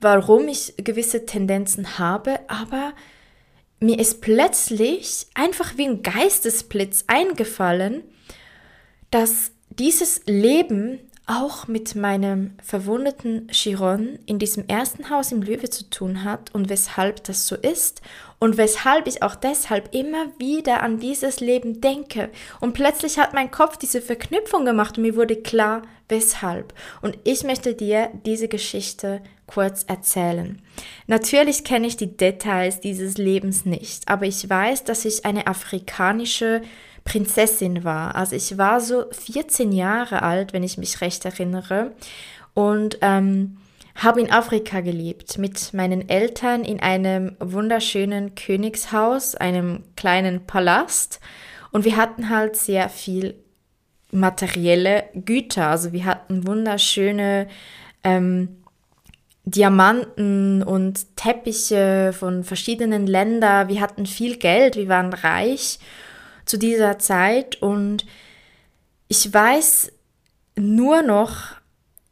warum 0.00 0.48
ich 0.48 0.74
gewisse 0.76 1.24
Tendenzen 1.24 1.98
habe, 1.98 2.40
aber 2.48 2.92
mir 3.80 3.98
ist 3.98 4.20
plötzlich 4.20 5.26
einfach 5.34 5.76
wie 5.76 5.86
ein 5.86 6.02
Geistesblitz 6.02 7.04
eingefallen, 7.06 8.02
dass 9.10 9.52
dieses 9.70 10.22
Leben 10.26 10.98
auch 11.26 11.66
mit 11.66 11.96
meinem 11.96 12.52
verwundeten 12.62 13.48
Chiron 13.50 14.18
in 14.26 14.38
diesem 14.38 14.66
ersten 14.68 15.10
Haus 15.10 15.32
im 15.32 15.42
Löwe 15.42 15.68
zu 15.68 15.90
tun 15.90 16.22
hat 16.22 16.54
und 16.54 16.68
weshalb 16.68 17.24
das 17.24 17.48
so 17.48 17.56
ist 17.56 18.00
und 18.38 18.56
weshalb 18.56 19.06
ich 19.06 19.22
auch 19.22 19.34
deshalb 19.34 19.94
immer 19.94 20.26
wieder 20.38 20.82
an 20.82 20.98
dieses 20.98 21.40
Leben 21.40 21.80
denke. 21.80 22.30
Und 22.60 22.74
plötzlich 22.74 23.18
hat 23.18 23.34
mein 23.34 23.50
Kopf 23.50 23.76
diese 23.76 24.02
Verknüpfung 24.02 24.64
gemacht 24.64 24.98
und 24.98 25.02
mir 25.02 25.16
wurde 25.16 25.36
klar, 25.36 25.82
weshalb. 26.08 26.74
Und 27.02 27.18
ich 27.24 27.44
möchte 27.44 27.74
dir 27.74 28.10
diese 28.24 28.48
Geschichte 28.48 29.22
kurz 29.46 29.84
erzählen. 29.84 30.60
Natürlich 31.06 31.64
kenne 31.64 31.86
ich 31.86 31.96
die 31.96 32.16
Details 32.16 32.80
dieses 32.80 33.16
Lebens 33.16 33.64
nicht, 33.64 34.08
aber 34.08 34.26
ich 34.26 34.48
weiß, 34.48 34.84
dass 34.84 35.04
ich 35.04 35.24
eine 35.24 35.46
afrikanische 35.46 36.62
Prinzessin 37.04 37.84
war. 37.84 38.16
Also 38.16 38.36
ich 38.36 38.58
war 38.58 38.80
so 38.80 39.04
14 39.12 39.72
Jahre 39.72 40.22
alt, 40.22 40.52
wenn 40.52 40.64
ich 40.64 40.76
mich 40.76 41.00
recht 41.00 41.24
erinnere. 41.24 41.92
Und 42.52 42.98
ähm, 43.00 43.58
habe 43.96 44.20
in 44.20 44.30
Afrika 44.30 44.80
gelebt, 44.80 45.38
mit 45.38 45.74
meinen 45.74 46.08
Eltern 46.08 46.64
in 46.64 46.80
einem 46.80 47.36
wunderschönen 47.40 48.34
Königshaus, 48.34 49.34
einem 49.34 49.84
kleinen 49.96 50.46
Palast. 50.46 51.20
Und 51.72 51.84
wir 51.84 51.96
hatten 51.96 52.30
halt 52.30 52.56
sehr 52.56 52.88
viel 52.88 53.34
materielle 54.12 55.04
Güter. 55.14 55.68
Also 55.68 55.92
wir 55.92 56.04
hatten 56.04 56.46
wunderschöne 56.46 57.48
ähm, 58.04 58.62
Diamanten 59.44 60.62
und 60.62 61.16
Teppiche 61.16 62.12
von 62.12 62.44
verschiedenen 62.44 63.06
Ländern. 63.06 63.68
Wir 63.68 63.80
hatten 63.80 64.06
viel 64.06 64.36
Geld, 64.36 64.76
wir 64.76 64.88
waren 64.88 65.12
reich. 65.12 65.78
zu 66.46 66.58
dieser 66.58 66.98
Zeit 66.98 67.60
und 67.60 68.06
ich 69.08 69.32
weiß 69.32 69.92
nur 70.54 71.02
noch 71.02 71.55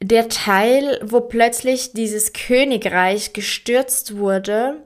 der 0.09 0.29
Teil, 0.29 1.01
wo 1.03 1.21
plötzlich 1.21 1.93
dieses 1.93 2.33
Königreich 2.33 3.33
gestürzt 3.33 4.17
wurde 4.17 4.83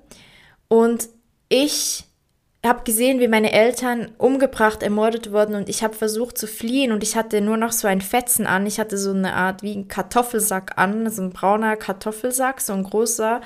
und 0.68 1.08
ich 1.48 2.04
habe 2.64 2.84
gesehen, 2.84 3.20
wie 3.20 3.28
meine 3.28 3.52
Eltern 3.52 4.12
umgebracht, 4.18 4.82
ermordet 4.82 5.32
wurden 5.32 5.54
und 5.54 5.68
ich 5.68 5.82
habe 5.82 5.94
versucht 5.94 6.38
zu 6.38 6.46
fliehen 6.46 6.92
und 6.92 7.02
ich 7.02 7.16
hatte 7.16 7.40
nur 7.40 7.56
noch 7.56 7.72
so 7.72 7.88
ein 7.88 8.00
Fetzen 8.00 8.46
an. 8.46 8.66
Ich 8.66 8.80
hatte 8.80 8.98
so 8.98 9.10
eine 9.10 9.34
Art 9.34 9.62
wie 9.62 9.74
ein 9.76 9.88
Kartoffelsack 9.88 10.76
an, 10.76 11.08
so 11.10 11.22
ein 11.22 11.30
brauner 11.30 11.76
Kartoffelsack, 11.76 12.60
so 12.60 12.72
ein 12.72 12.82
großer. 12.82 13.40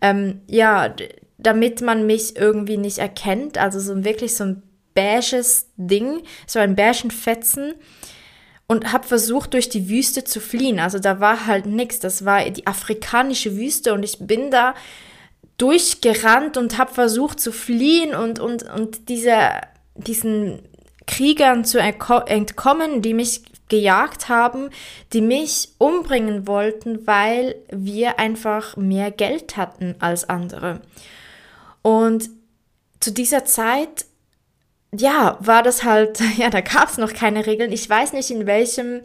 Ähm, 0.00 0.40
ja, 0.48 0.94
damit 1.38 1.80
man 1.80 2.06
mich 2.06 2.36
irgendwie 2.36 2.76
nicht 2.76 2.98
erkennt. 2.98 3.56
Also 3.56 3.78
so 3.78 4.04
wirklich 4.04 4.34
so 4.34 4.44
ein 4.44 4.62
beiges 4.94 5.68
Ding, 5.76 6.22
so 6.46 6.58
ein 6.58 6.74
beigen 6.74 7.12
Fetzen 7.12 7.74
und 8.66 8.92
habe 8.92 9.06
versucht, 9.06 9.54
durch 9.54 9.68
die 9.68 9.88
Wüste 9.88 10.24
zu 10.24 10.40
fliehen. 10.40 10.80
Also 10.80 10.98
da 10.98 11.20
war 11.20 11.46
halt 11.46 11.66
nichts. 11.66 12.00
Das 12.00 12.24
war 12.24 12.48
die 12.50 12.66
afrikanische 12.66 13.56
Wüste 13.56 13.94
und 13.94 14.02
ich 14.02 14.18
bin 14.20 14.50
da 14.50 14.74
durchgerannt 15.58 16.56
und 16.56 16.76
habe 16.78 16.92
versucht 16.92 17.40
zu 17.40 17.52
fliehen 17.52 18.14
und, 18.14 18.40
und, 18.40 18.64
und 18.64 19.08
diese, 19.08 19.38
diesen 19.94 20.60
Kriegern 21.06 21.64
zu 21.64 21.78
entkommen, 21.78 23.00
die 23.00 23.14
mich 23.14 23.42
gejagt 23.68 24.28
haben, 24.28 24.70
die 25.12 25.20
mich 25.20 25.70
umbringen 25.78 26.46
wollten, 26.46 27.06
weil 27.06 27.56
wir 27.70 28.18
einfach 28.18 28.76
mehr 28.76 29.10
Geld 29.10 29.56
hatten 29.56 29.96
als 29.98 30.28
andere. 30.28 30.80
Und 31.82 32.30
zu 33.00 33.12
dieser 33.12 33.44
Zeit, 33.44 34.06
ja, 35.00 35.38
war 35.40 35.62
das 35.62 35.84
halt, 35.84 36.20
ja, 36.36 36.50
da 36.50 36.60
gab 36.60 36.88
es 36.88 36.98
noch 36.98 37.12
keine 37.12 37.46
Regeln. 37.46 37.72
Ich 37.72 37.88
weiß 37.88 38.12
nicht, 38.12 38.30
in 38.30 38.46
welchem 38.46 39.02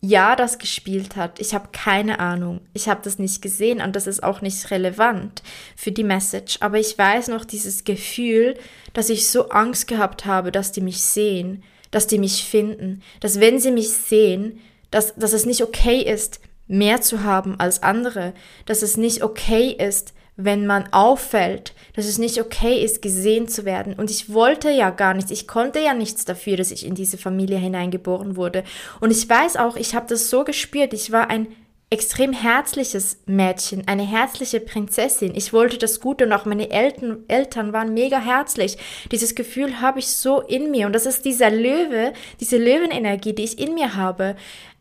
Jahr 0.00 0.36
das 0.36 0.58
gespielt 0.58 1.16
hat. 1.16 1.40
Ich 1.40 1.54
habe 1.54 1.68
keine 1.72 2.20
Ahnung. 2.20 2.60
Ich 2.74 2.88
habe 2.88 3.00
das 3.02 3.18
nicht 3.18 3.40
gesehen 3.40 3.80
und 3.80 3.96
das 3.96 4.06
ist 4.06 4.22
auch 4.22 4.42
nicht 4.42 4.70
relevant 4.70 5.42
für 5.76 5.92
die 5.92 6.04
Message. 6.04 6.58
Aber 6.60 6.78
ich 6.78 6.96
weiß 6.96 7.28
noch 7.28 7.44
dieses 7.44 7.84
Gefühl, 7.84 8.54
dass 8.92 9.08
ich 9.08 9.28
so 9.28 9.48
Angst 9.48 9.88
gehabt 9.88 10.26
habe, 10.26 10.52
dass 10.52 10.72
die 10.72 10.82
mich 10.82 11.02
sehen, 11.02 11.62
dass 11.90 12.06
die 12.06 12.18
mich 12.18 12.44
finden, 12.44 13.02
dass 13.20 13.40
wenn 13.40 13.58
sie 13.58 13.70
mich 13.70 13.90
sehen, 13.90 14.60
dass, 14.90 15.14
dass 15.14 15.32
es 15.32 15.46
nicht 15.46 15.62
okay 15.62 16.02
ist, 16.02 16.40
mehr 16.66 17.00
zu 17.00 17.22
haben 17.24 17.58
als 17.58 17.82
andere, 17.82 18.34
dass 18.66 18.82
es 18.82 18.96
nicht 18.96 19.22
okay 19.22 19.70
ist, 19.70 20.14
wenn 20.36 20.66
man 20.66 20.92
auffällt, 20.92 21.74
dass 21.94 22.06
es 22.06 22.18
nicht 22.18 22.40
okay 22.40 22.84
ist, 22.84 23.02
gesehen 23.02 23.48
zu 23.48 23.64
werden. 23.64 23.94
Und 23.94 24.10
ich 24.10 24.32
wollte 24.32 24.70
ja 24.70 24.90
gar 24.90 25.14
nichts. 25.14 25.30
Ich 25.30 25.46
konnte 25.46 25.80
ja 25.80 25.94
nichts 25.94 26.24
dafür, 26.24 26.56
dass 26.56 26.70
ich 26.70 26.86
in 26.86 26.94
diese 26.94 27.18
Familie 27.18 27.58
hineingeboren 27.58 28.36
wurde. 28.36 28.64
Und 29.00 29.10
ich 29.10 29.28
weiß 29.28 29.56
auch, 29.56 29.76
ich 29.76 29.94
habe 29.94 30.06
das 30.08 30.28
so 30.28 30.44
gespürt. 30.44 30.92
Ich 30.92 31.12
war 31.12 31.30
ein 31.30 31.48
extrem 31.90 32.32
herzliches 32.32 33.18
Mädchen, 33.26 33.86
eine 33.86 34.02
herzliche 34.02 34.58
Prinzessin. 34.58 35.32
Ich 35.36 35.52
wollte 35.52 35.78
das 35.78 36.00
Gute 36.00 36.26
und 36.26 36.32
auch 36.32 36.44
meine 36.44 36.70
Eltern, 36.70 37.18
Eltern 37.28 37.72
waren 37.72 37.94
mega 37.94 38.18
herzlich. 38.18 38.78
Dieses 39.12 39.36
Gefühl 39.36 39.80
habe 39.80 40.00
ich 40.00 40.08
so 40.08 40.40
in 40.40 40.72
mir 40.72 40.86
und 40.86 40.92
das 40.92 41.06
ist 41.06 41.24
dieser 41.24 41.50
Löwe, 41.50 42.12
diese 42.40 42.56
Löwenenergie, 42.56 43.32
die 43.32 43.44
ich 43.44 43.60
in 43.60 43.74
mir 43.74 43.94
habe 43.94 44.34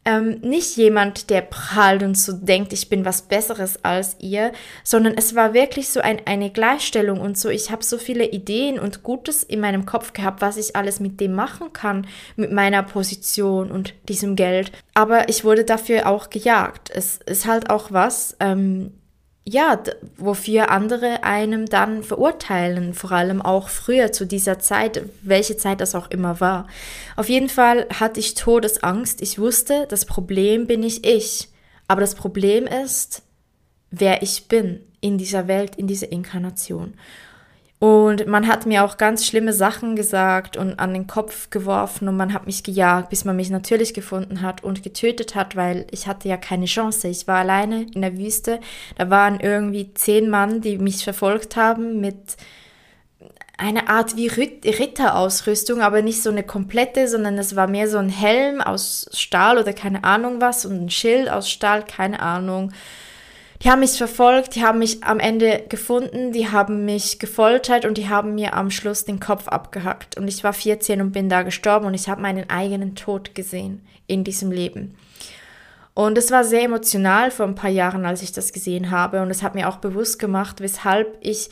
ähm, 0.05 0.39
nicht 0.41 0.75
jemand, 0.75 1.29
der 1.29 1.41
prahlt 1.41 2.03
und 2.03 2.17
so 2.17 2.33
denkt, 2.33 2.73
ich 2.73 2.89
bin 2.89 3.05
was 3.05 3.23
Besseres 3.23 3.83
als 3.83 4.17
ihr, 4.19 4.51
sondern 4.83 5.13
es 5.15 5.35
war 5.35 5.53
wirklich 5.53 5.89
so 5.89 6.01
ein, 6.01 6.21
eine 6.25 6.49
Gleichstellung 6.49 7.21
und 7.21 7.37
so, 7.37 7.49
ich 7.49 7.71
habe 7.71 7.83
so 7.83 7.97
viele 7.97 8.25
Ideen 8.25 8.79
und 8.79 9.03
Gutes 9.03 9.43
in 9.43 9.61
meinem 9.61 9.85
Kopf 9.85 10.13
gehabt, 10.13 10.41
was 10.41 10.57
ich 10.57 10.75
alles 10.75 10.99
mit 10.99 11.19
dem 11.19 11.33
machen 11.33 11.71
kann, 11.73 12.07
mit 12.35 12.51
meiner 12.51 12.83
Position 12.83 13.71
und 13.71 13.93
diesem 14.09 14.35
Geld. 14.35 14.71
Aber 14.93 15.29
ich 15.29 15.43
wurde 15.43 15.63
dafür 15.63 16.07
auch 16.07 16.29
gejagt. 16.29 16.89
Es 16.93 17.19
ist 17.25 17.45
halt 17.45 17.69
auch 17.69 17.91
was, 17.91 18.35
ähm, 18.39 18.91
ja, 19.45 19.81
wofür 20.17 20.71
andere 20.71 21.23
einem 21.23 21.65
dann 21.65 22.03
verurteilen, 22.03 22.93
vor 22.93 23.11
allem 23.11 23.41
auch 23.41 23.67
früher 23.67 24.13
zu 24.13 24.25
dieser 24.25 24.59
Zeit, 24.59 25.03
welche 25.21 25.57
Zeit 25.57 25.81
das 25.81 25.95
auch 25.95 26.09
immer 26.09 26.39
war. 26.39 26.67
Auf 27.17 27.27
jeden 27.27 27.49
Fall 27.49 27.87
hatte 27.89 28.21
ich 28.21 28.35
Todesangst. 28.35 29.21
Ich 29.21 29.39
wusste, 29.39 29.85
das 29.89 30.05
Problem 30.05 30.65
bin 30.65 30.79
nicht 30.79 31.05
ich, 31.05 31.49
aber 31.89 31.99
das 31.99 32.15
Problem 32.15 32.67
ist, 32.67 33.21
wer 33.91 34.21
ich 34.23 34.47
bin 34.47 34.79
in 35.01 35.17
dieser 35.17 35.49
Welt, 35.49 35.75
in 35.75 35.87
dieser 35.87 36.11
Inkarnation. 36.11 36.93
Und 37.83 38.27
man 38.27 38.47
hat 38.47 38.65
mir 38.65 38.85
auch 38.85 38.95
ganz 38.95 39.25
schlimme 39.25 39.51
Sachen 39.51 39.97
gesagt 39.97 40.55
und 40.55 40.79
an 40.79 40.93
den 40.93 41.05
Kopf 41.05 41.49
geworfen 41.49 42.07
und 42.07 42.15
man 42.15 42.33
hat 42.33 42.45
mich 42.45 42.63
gejagt, 42.63 43.09
bis 43.09 43.25
man 43.25 43.35
mich 43.35 43.49
natürlich 43.49 43.93
gefunden 43.93 44.41
hat 44.41 44.63
und 44.63 44.83
getötet 44.83 45.35
hat, 45.35 45.57
weil 45.57 45.85
ich 45.91 46.07
hatte 46.07 46.29
ja 46.29 46.37
keine 46.37 46.63
Chance. 46.63 47.09
Ich 47.09 47.27
war 47.27 47.39
alleine 47.39 47.85
in 47.93 48.01
der 48.01 48.17
Wüste. 48.17 48.61
Da 48.97 49.09
waren 49.09 49.41
irgendwie 49.41 49.93
zehn 49.95 50.29
Mann, 50.29 50.61
die 50.61 50.77
mich 50.77 51.03
verfolgt 51.03 51.57
haben 51.57 51.99
mit 51.99 52.37
einer 53.57 53.89
Art 53.89 54.15
wie 54.15 54.27
Ritterausrüstung, 54.27 55.81
aber 55.81 56.01
nicht 56.01 56.23
so 56.23 56.29
eine 56.29 56.43
komplette, 56.43 57.09
sondern 57.09 57.37
es 57.37 57.57
war 57.57 57.67
mehr 57.67 57.89
so 57.89 57.97
ein 57.97 58.07
Helm 58.07 58.61
aus 58.61 59.09
Stahl 59.11 59.57
oder 59.57 59.73
keine 59.73 60.05
Ahnung 60.05 60.39
was 60.39 60.65
und 60.65 60.85
ein 60.85 60.89
Schild 60.89 61.29
aus 61.29 61.49
Stahl, 61.49 61.83
keine 61.83 62.21
Ahnung. 62.21 62.71
Die 63.61 63.69
haben 63.69 63.79
mich 63.79 63.97
verfolgt, 63.97 64.55
die 64.55 64.63
haben 64.63 64.79
mich 64.79 65.03
am 65.03 65.19
Ende 65.19 65.63
gefunden, 65.69 66.31
die 66.31 66.49
haben 66.49 66.85
mich 66.85 67.19
gefoltert 67.19 67.85
und 67.85 67.97
die 67.97 68.09
haben 68.09 68.35
mir 68.35 68.55
am 68.55 68.71
Schluss 68.71 69.05
den 69.05 69.19
Kopf 69.19 69.47
abgehackt. 69.47 70.17
Und 70.17 70.27
ich 70.27 70.43
war 70.43 70.53
14 70.53 71.01
und 71.01 71.11
bin 71.11 71.29
da 71.29 71.43
gestorben 71.43 71.85
und 71.85 71.93
ich 71.93 72.09
habe 72.09 72.21
meinen 72.21 72.49
eigenen 72.49 72.95
Tod 72.95 73.35
gesehen 73.35 73.85
in 74.07 74.23
diesem 74.23 74.51
Leben. 74.51 74.95
Und 75.93 76.17
es 76.17 76.31
war 76.31 76.43
sehr 76.43 76.63
emotional 76.63 77.29
vor 77.29 77.45
ein 77.45 77.55
paar 77.55 77.69
Jahren, 77.69 78.05
als 78.05 78.23
ich 78.23 78.31
das 78.31 78.51
gesehen 78.51 78.89
habe. 78.89 79.21
Und 79.21 79.29
es 79.29 79.43
hat 79.43 79.55
mir 79.55 79.69
auch 79.69 79.77
bewusst 79.77 80.17
gemacht, 80.17 80.59
weshalb 80.59 81.17
ich 81.21 81.49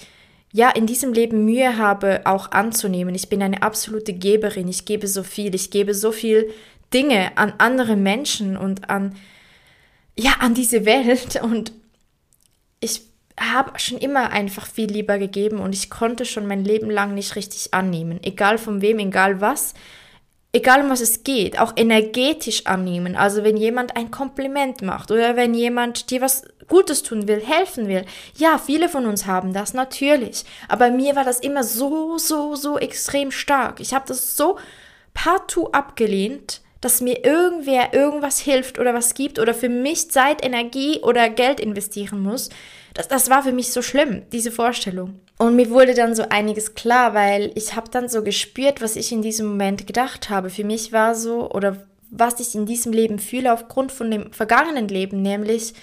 ja 0.51 0.69
in 0.69 0.87
diesem 0.87 1.13
Leben 1.13 1.45
Mühe 1.45 1.77
habe, 1.77 2.21
auch 2.25 2.51
anzunehmen. 2.51 3.13
Ich 3.15 3.29
bin 3.29 3.41
eine 3.43 3.61
absolute 3.61 4.13
Geberin. 4.13 4.67
Ich 4.67 4.85
gebe 4.85 5.07
so 5.07 5.23
viel. 5.23 5.53
Ich 5.53 5.69
gebe 5.69 5.93
so 5.93 6.11
viel 6.11 6.49
Dinge 6.93 7.37
an 7.37 7.53
andere 7.59 7.95
Menschen 7.95 8.57
und 8.57 8.89
an 8.89 9.15
ja 10.17 10.31
an 10.39 10.53
diese 10.53 10.85
Welt 10.85 11.41
und 11.41 11.71
ich 12.81 13.03
habe 13.39 13.79
schon 13.79 13.97
immer 13.97 14.31
einfach 14.31 14.67
viel 14.67 14.91
lieber 14.91 15.17
gegeben 15.17 15.59
und 15.59 15.73
ich 15.73 15.89
konnte 15.89 16.25
schon 16.25 16.47
mein 16.47 16.65
Leben 16.65 16.91
lang 16.91 17.13
nicht 17.13 17.35
richtig 17.35 17.73
annehmen. 17.73 18.19
Egal 18.23 18.57
von 18.57 18.81
wem, 18.81 18.99
egal 18.99 19.39
was. 19.39 19.73
Egal 20.53 20.83
um 20.83 20.89
was 20.89 20.99
es 20.99 21.23
geht, 21.23 21.57
auch 21.57 21.71
energetisch 21.77 22.65
annehmen. 22.65 23.15
Also 23.15 23.45
wenn 23.45 23.55
jemand 23.55 23.95
ein 23.95 24.11
Kompliment 24.11 24.81
macht 24.81 25.09
oder 25.09 25.37
wenn 25.37 25.53
jemand 25.53 26.11
dir 26.11 26.19
was 26.19 26.43
Gutes 26.67 27.03
tun 27.03 27.29
will, 27.29 27.41
helfen 27.41 27.87
will. 27.87 28.05
Ja, 28.35 28.57
viele 28.57 28.89
von 28.89 29.05
uns 29.05 29.25
haben 29.25 29.53
das 29.53 29.73
natürlich. 29.73 30.43
Aber 30.67 30.91
mir 30.91 31.15
war 31.15 31.23
das 31.23 31.39
immer 31.39 31.63
so, 31.63 32.17
so, 32.17 32.55
so 32.55 32.77
extrem 32.77 33.31
stark. 33.31 33.79
Ich 33.79 33.93
habe 33.93 34.05
das 34.07 34.35
so 34.35 34.57
partout 35.13 35.69
abgelehnt, 35.71 36.61
dass 36.81 36.99
mir 36.99 37.23
irgendwer 37.23 37.93
irgendwas 37.93 38.39
hilft 38.39 38.79
oder 38.79 38.93
was 38.93 39.13
gibt 39.13 39.39
oder 39.39 39.53
für 39.53 39.69
mich 39.69 40.09
Zeit, 40.09 40.43
Energie 40.43 40.99
oder 41.01 41.29
Geld 41.29 41.59
investieren 41.59 42.21
muss. 42.21 42.49
Das, 42.95 43.07
das 43.07 43.29
war 43.29 43.43
für 43.43 43.51
mich 43.51 43.71
so 43.71 43.81
schlimm, 43.81 44.23
diese 44.31 44.51
Vorstellung. 44.51 45.19
Und 45.37 45.55
mir 45.55 45.69
wurde 45.69 45.93
dann 45.93 46.15
so 46.15 46.23
einiges 46.29 46.73
klar, 46.73 47.13
weil 47.13 47.51
ich 47.55 47.75
habe 47.75 47.89
dann 47.89 48.09
so 48.09 48.23
gespürt, 48.23 48.81
was 48.81 48.95
ich 48.95 49.11
in 49.11 49.21
diesem 49.21 49.47
Moment 49.47 49.87
gedacht 49.87 50.29
habe. 50.29 50.49
Für 50.49 50.63
mich 50.63 50.91
war 50.91 51.15
so, 51.15 51.49
oder 51.51 51.77
was 52.09 52.39
ich 52.39 52.55
in 52.55 52.65
diesem 52.65 52.91
Leben 52.91 53.19
fühle 53.19 53.53
aufgrund 53.53 53.91
von 53.91 54.11
dem 54.11 54.33
vergangenen 54.33 54.87
Leben, 54.87 55.21
nämlich, 55.21 55.73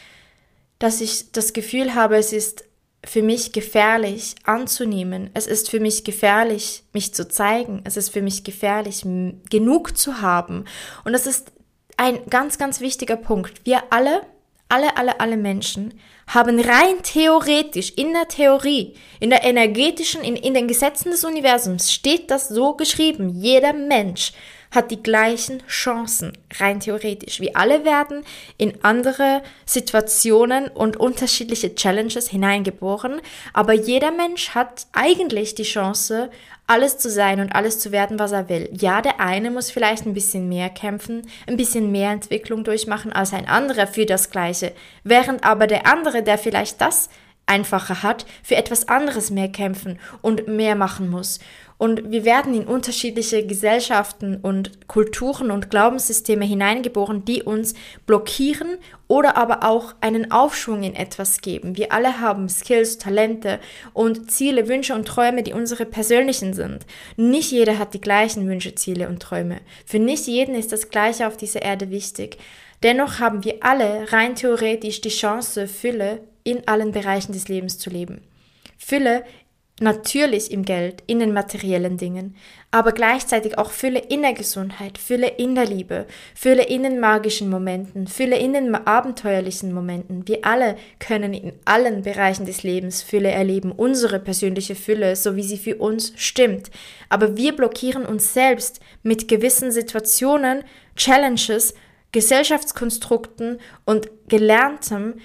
dass 0.79 1.01
ich 1.01 1.33
das 1.33 1.53
Gefühl 1.53 1.95
habe, 1.95 2.17
es 2.17 2.33
ist 2.33 2.65
für 3.05 3.23
mich 3.23 3.53
gefährlich 3.53 4.35
anzunehmen. 4.45 5.31
Es 5.35 5.47
ist 5.47 5.71
für 5.71 5.81
mich 5.81 6.05
gefährlich, 6.05 6.83
mich 6.93 7.15
zu 7.15 7.29
zeigen. 7.29 7.83
Es 7.85 7.97
ist 7.97 8.11
für 8.11 8.23
mich 8.23 8.45
gefährlich, 8.45 9.05
genug 9.51 9.97
zu 9.97 10.21
haben. 10.21 10.65
Und 11.05 11.13
das 11.13 11.27
ist 11.27 11.53
ein 11.97 12.27
ganz, 12.29 12.59
ganz 12.59 12.81
wichtiger 12.81 13.17
Punkt. 13.17 13.65
Wir 13.65 13.85
alle, 13.91 14.23
alle, 14.69 14.97
alle, 14.97 15.21
alle 15.21 15.37
Menschen 15.37 15.95
haben 16.27 16.61
rein 16.61 17.03
theoretisch, 17.03 17.93
in 17.97 18.13
der 18.13 18.29
Theorie, 18.29 18.95
in 19.21 19.31
der 19.31 19.45
energetischen, 19.45 20.23
in, 20.23 20.37
in 20.37 20.55
den 20.55 20.69
Gesetzen 20.69 21.11
des 21.11 21.25
Universums 21.25 21.93
steht 21.93 22.31
das 22.31 22.49
so 22.49 22.75
geschrieben. 22.75 23.31
Jeder 23.31 23.73
Mensch 23.73 24.33
hat 24.71 24.91
die 24.91 25.03
gleichen 25.03 25.63
Chancen, 25.67 26.37
rein 26.59 26.81
theoretisch. 26.81 27.41
Wir 27.41 27.57
alle 27.57 27.85
werden 27.85 28.25
in 28.57 28.75
andere 28.83 29.43
Situationen 29.65 30.69
und 30.69 30.97
unterschiedliche 30.97 31.75
Challenges 31.75 32.29
hineingeboren, 32.29 33.21
aber 33.53 33.73
jeder 33.73 34.11
Mensch 34.11 34.51
hat 34.51 34.87
eigentlich 34.93 35.55
die 35.55 35.63
Chance, 35.63 36.31
alles 36.69 36.99
zu 36.99 37.09
sein 37.09 37.41
und 37.41 37.55
alles 37.55 37.81
zu 37.81 37.93
werden, 37.93 38.19
was 38.19 38.33
er 38.33 38.51
will. 38.51 38.69
Ja, 38.73 39.01
der 39.01 39.21
eine 39.21 39.51
muss 39.51 39.71
vielleicht 39.71 40.05
ein 40.05 40.13
bisschen 40.13 40.49
mehr 40.49 40.69
kämpfen, 40.69 41.27
ein 41.47 41.57
bisschen 41.57 41.91
mehr 41.91 42.11
Entwicklung 42.11 42.63
durchmachen 42.63 43.11
als 43.11 43.33
ein 43.33 43.49
anderer 43.49 43.87
für 43.87 44.05
das 44.05 44.31
Gleiche, 44.31 44.73
während 45.03 45.45
aber 45.45 45.67
der 45.67 45.87
andere, 45.87 46.23
der 46.23 46.37
vielleicht 46.37 46.81
das 46.83 47.09
einfacher 47.49 48.03
hat, 48.03 48.27
für 48.43 48.57
etwas 48.57 48.89
anderes 48.89 49.31
mehr 49.31 49.49
kämpfen 49.49 49.99
und 50.23 50.49
mehr 50.49 50.77
machen 50.77 51.11
muss. 51.11 51.41
Und 51.79 52.11
wir 52.11 52.25
werden 52.25 52.55
in 52.55 52.67
unterschiedliche 52.67 53.47
Gesellschaften 53.47 54.39
und 54.43 54.89
Kulturen 54.89 55.53
und 55.53 55.71
Glaubenssysteme 55.71 56.45
hineingeboren, 56.45 57.25
die 57.25 57.45
uns 57.45 57.75
blockieren 58.05 58.79
oder 59.07 59.37
aber 59.37 59.63
auch 59.63 59.95
einen 60.01 60.33
Aufschwung 60.33 60.83
in 60.83 60.97
etwas 60.97 61.41
geben. 61.41 61.77
Wir 61.77 61.93
alle 61.93 62.21
haben 62.21 62.49
Skills, 62.49 62.99
Talente 62.99 63.61
und 63.93 64.29
Ziele, 64.31 64.69
Wünsche 64.69 64.93
und 64.95 65.07
Träume, 65.07 65.45
die 65.45 65.53
unsere 65.53 65.87
persönlichen 65.87 66.53
sind. 66.53 66.85
Nicht 67.17 67.53
jeder 67.53 67.79
hat 67.79 67.95
die 67.95 68.01
gleichen 68.01 68.49
Wünsche, 68.49 68.75
Ziele 68.75 69.09
und 69.09 69.23
Träume. 69.23 69.61
Für 69.87 70.01
nicht 70.01 70.27
jeden 70.27 70.57
ist 70.57 70.73
das 70.73 70.91
Gleiche 70.91 71.29
auf 71.29 71.37
dieser 71.37 71.63
Erde 71.63 71.91
wichtig. 71.91 72.39
Dennoch 72.83 73.21
haben 73.21 73.45
wir 73.45 73.59
alle 73.61 74.13
rein 74.13 74.35
theoretisch 74.35 75.01
die 75.01 75.09
Chance, 75.11 75.69
Fülle 75.69 76.21
in 76.49 76.67
allen 76.67 76.93
Bereichen 76.93 77.33
des 77.33 77.49
Lebens 77.49 77.79
zu 77.79 77.91
leben. 77.91 78.23
Fülle 78.77 79.25
Natürlich 79.81 80.51
im 80.51 80.65
Geld, 80.65 81.05
in 81.07 81.21
den 81.21 81.33
materiellen 81.33 81.99
Dingen, 81.99 82.35
aber 82.73 82.91
gleichzeitig 82.91 83.59
auch 83.59 83.71
Fülle 83.71 84.01
in 84.01 84.23
der 84.23 84.33
Gesundheit, 84.33 84.99
Fülle 84.99 85.29
in 85.29 85.55
der 85.55 85.67
Liebe, 85.67 86.07
Fülle 86.35 86.65
in 86.65 86.83
den 86.83 86.99
magischen 86.99 87.49
Momenten, 87.49 88.09
Fülle 88.09 88.37
in 88.39 88.55
den 88.55 88.75
abenteuerlichen 88.75 89.73
Momenten. 89.73 90.27
Wir 90.27 90.45
alle 90.45 90.77
können 90.99 91.33
in 91.33 91.53
allen 91.65 92.03
Bereichen 92.03 92.45
des 92.45 92.65
Lebens 92.65 93.03
Fülle 93.03 93.31
erleben, 93.31 93.71
unsere 93.71 94.19
persönliche 94.19 94.75
Fülle, 94.75 95.15
so 95.15 95.37
wie 95.37 95.45
sie 95.45 95.59
für 95.59 95.77
uns 95.77 96.13
stimmt. 96.17 96.73
Aber 97.09 97.37
wir 97.37 97.55
blockieren 97.55 98.05
uns 98.05 98.35
selbst 98.35 98.81
mit 99.05 99.29
gewissen 99.29 99.71
Situationen, 99.71 100.65
Challenges, 100.97 101.75
Gesellschaftskonstrukten 102.11 103.61
und 103.85 104.11
Gelerntem, 104.27 105.21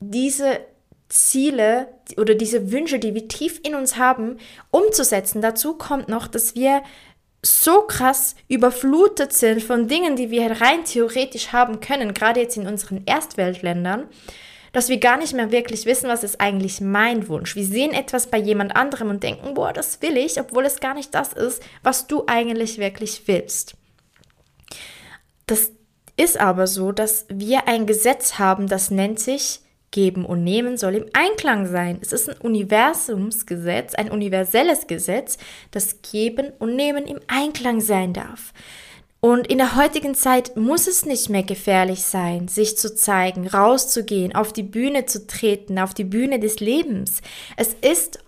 diese 0.00 0.60
Ziele 1.08 1.88
oder 2.16 2.34
diese 2.34 2.72
Wünsche, 2.72 2.98
die 2.98 3.14
wir 3.14 3.28
tief 3.28 3.60
in 3.62 3.74
uns 3.74 3.96
haben, 3.96 4.38
umzusetzen. 4.70 5.42
Dazu 5.42 5.74
kommt 5.74 6.08
noch, 6.08 6.26
dass 6.26 6.54
wir 6.54 6.82
so 7.42 7.82
krass 7.82 8.36
überflutet 8.48 9.32
sind 9.32 9.62
von 9.62 9.88
Dingen, 9.88 10.16
die 10.16 10.30
wir 10.30 10.60
rein 10.60 10.84
theoretisch 10.84 11.52
haben 11.52 11.80
können, 11.80 12.14
gerade 12.14 12.40
jetzt 12.40 12.56
in 12.56 12.66
unseren 12.66 13.02
Erstweltländern, 13.06 14.08
dass 14.72 14.88
wir 14.88 14.98
gar 14.98 15.16
nicht 15.16 15.32
mehr 15.32 15.50
wirklich 15.50 15.86
wissen, 15.86 16.08
was 16.08 16.22
ist 16.22 16.40
eigentlich 16.40 16.80
mein 16.80 17.28
Wunsch. 17.28 17.56
Wir 17.56 17.64
sehen 17.64 17.92
etwas 17.92 18.28
bei 18.28 18.38
jemand 18.38 18.76
anderem 18.76 19.10
und 19.10 19.22
denken, 19.22 19.54
boah, 19.54 19.72
das 19.72 20.00
will 20.02 20.16
ich, 20.16 20.38
obwohl 20.38 20.64
es 20.64 20.80
gar 20.80 20.94
nicht 20.94 21.14
das 21.14 21.32
ist, 21.32 21.62
was 21.82 22.06
du 22.06 22.24
eigentlich 22.26 22.78
wirklich 22.78 23.26
willst. 23.26 23.74
Das 25.46 25.72
ist 26.16 26.38
aber 26.38 26.66
so, 26.66 26.92
dass 26.92 27.26
wir 27.28 27.66
ein 27.66 27.86
Gesetz 27.86 28.38
haben, 28.38 28.68
das 28.68 28.90
nennt 28.90 29.18
sich 29.18 29.60
Geben 29.90 30.24
und 30.24 30.44
Nehmen 30.44 30.76
soll 30.76 30.94
im 30.94 31.06
Einklang 31.12 31.66
sein. 31.66 31.98
Es 32.00 32.12
ist 32.12 32.28
ein 32.28 32.36
Universumsgesetz, 32.36 33.94
ein 33.94 34.10
universelles 34.10 34.86
Gesetz, 34.86 35.36
das 35.72 36.02
Geben 36.02 36.52
und 36.58 36.76
Nehmen 36.76 37.06
im 37.06 37.18
Einklang 37.26 37.80
sein 37.80 38.12
darf. 38.12 38.52
Und 39.20 39.48
in 39.48 39.58
der 39.58 39.76
heutigen 39.76 40.14
Zeit 40.14 40.56
muss 40.56 40.86
es 40.86 41.04
nicht 41.04 41.28
mehr 41.28 41.42
gefährlich 41.42 42.02
sein, 42.02 42.48
sich 42.48 42.78
zu 42.78 42.94
zeigen, 42.94 43.46
rauszugehen, 43.46 44.34
auf 44.34 44.52
die 44.52 44.62
Bühne 44.62 45.04
zu 45.06 45.26
treten, 45.26 45.78
auf 45.78 45.92
die 45.92 46.04
Bühne 46.04 46.38
des 46.40 46.60
Lebens. 46.60 47.20
Es 47.56 47.74
ist 47.82 48.20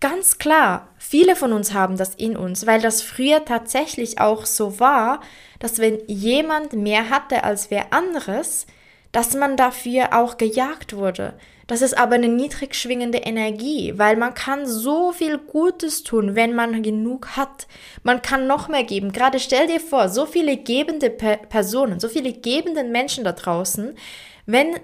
ganz 0.00 0.38
klar, 0.38 0.88
viele 0.96 1.36
von 1.36 1.52
uns 1.52 1.74
haben 1.74 1.98
das 1.98 2.14
in 2.14 2.36
uns, 2.36 2.66
weil 2.66 2.80
das 2.80 3.02
früher 3.02 3.44
tatsächlich 3.44 4.18
auch 4.18 4.46
so 4.46 4.80
war, 4.80 5.20
dass 5.58 5.78
wenn 5.78 5.98
jemand 6.06 6.72
mehr 6.72 7.10
hatte 7.10 7.44
als 7.44 7.70
wer 7.70 7.92
anderes, 7.92 8.66
dass 9.12 9.34
man 9.34 9.56
dafür 9.56 10.14
auch 10.18 10.38
gejagt 10.38 10.96
wurde. 10.96 11.34
Das 11.66 11.80
ist 11.80 11.96
aber 11.96 12.16
eine 12.16 12.28
niedrig 12.28 12.74
schwingende 12.74 13.18
Energie, 13.18 13.94
weil 13.96 14.16
man 14.16 14.34
kann 14.34 14.66
so 14.66 15.12
viel 15.12 15.38
Gutes 15.38 16.02
tun, 16.02 16.34
wenn 16.34 16.54
man 16.54 16.82
genug 16.82 17.36
hat. 17.36 17.66
Man 18.02 18.20
kann 18.20 18.46
noch 18.46 18.68
mehr 18.68 18.84
geben. 18.84 19.12
Gerade 19.12 19.38
stell 19.38 19.68
dir 19.68 19.80
vor, 19.80 20.08
so 20.08 20.26
viele 20.26 20.56
gebende 20.56 21.08
Pe 21.08 21.38
Personen, 21.48 22.00
so 22.00 22.08
viele 22.08 22.32
gebende 22.32 22.84
Menschen 22.84 23.24
da 23.24 23.32
draußen, 23.32 23.96
wenn 24.44 24.80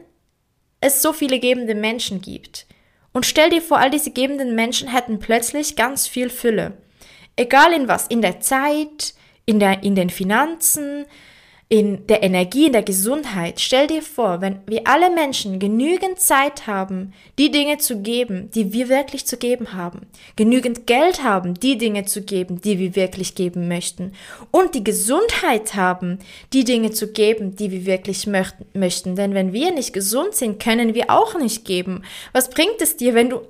es 0.80 1.02
so 1.02 1.12
viele 1.12 1.40
gebende 1.40 1.74
Menschen 1.74 2.20
gibt. 2.20 2.66
Und 3.12 3.26
stell 3.26 3.50
dir 3.50 3.62
vor, 3.62 3.78
all 3.78 3.90
diese 3.90 4.12
gebenden 4.12 4.54
Menschen 4.54 4.88
hätten 4.88 5.18
plötzlich 5.18 5.74
ganz 5.74 6.06
viel 6.06 6.30
Fülle. 6.30 6.74
Egal 7.36 7.72
in 7.72 7.88
was, 7.88 8.06
in 8.06 8.22
der 8.22 8.40
Zeit, 8.40 9.14
in, 9.44 9.58
der, 9.58 9.82
in 9.82 9.94
den 9.94 10.10
Finanzen, 10.10 11.06
in 11.70 12.06
der 12.06 12.22
Energie, 12.22 12.66
in 12.66 12.72
der 12.72 12.82
Gesundheit. 12.82 13.60
Stell 13.60 13.88
dir 13.88 14.00
vor, 14.00 14.40
wenn 14.40 14.60
wir 14.66 14.86
alle 14.86 15.10
Menschen 15.10 15.58
genügend 15.58 16.18
Zeit 16.18 16.66
haben, 16.66 17.12
die 17.38 17.50
Dinge 17.50 17.76
zu 17.76 18.00
geben, 18.00 18.50
die 18.54 18.72
wir 18.72 18.88
wirklich 18.88 19.26
zu 19.26 19.36
geben 19.36 19.74
haben, 19.74 20.06
genügend 20.36 20.86
Geld 20.86 21.22
haben, 21.22 21.52
die 21.54 21.76
Dinge 21.76 22.06
zu 22.06 22.22
geben, 22.22 22.62
die 22.62 22.78
wir 22.78 22.96
wirklich 22.96 23.34
geben 23.34 23.68
möchten, 23.68 24.12
und 24.50 24.74
die 24.74 24.84
Gesundheit 24.84 25.74
haben, 25.74 26.20
die 26.54 26.64
Dinge 26.64 26.92
zu 26.92 27.12
geben, 27.12 27.54
die 27.54 27.70
wir 27.70 27.84
wirklich 27.84 28.26
möchten. 28.26 29.14
Denn 29.16 29.34
wenn 29.34 29.52
wir 29.52 29.70
nicht 29.70 29.92
gesund 29.92 30.34
sind, 30.34 30.62
können 30.62 30.94
wir 30.94 31.10
auch 31.10 31.38
nicht 31.38 31.66
geben. 31.66 32.02
Was 32.32 32.48
bringt 32.48 32.80
es 32.80 32.96
dir, 32.96 33.12
wenn 33.12 33.28
du 33.28 33.42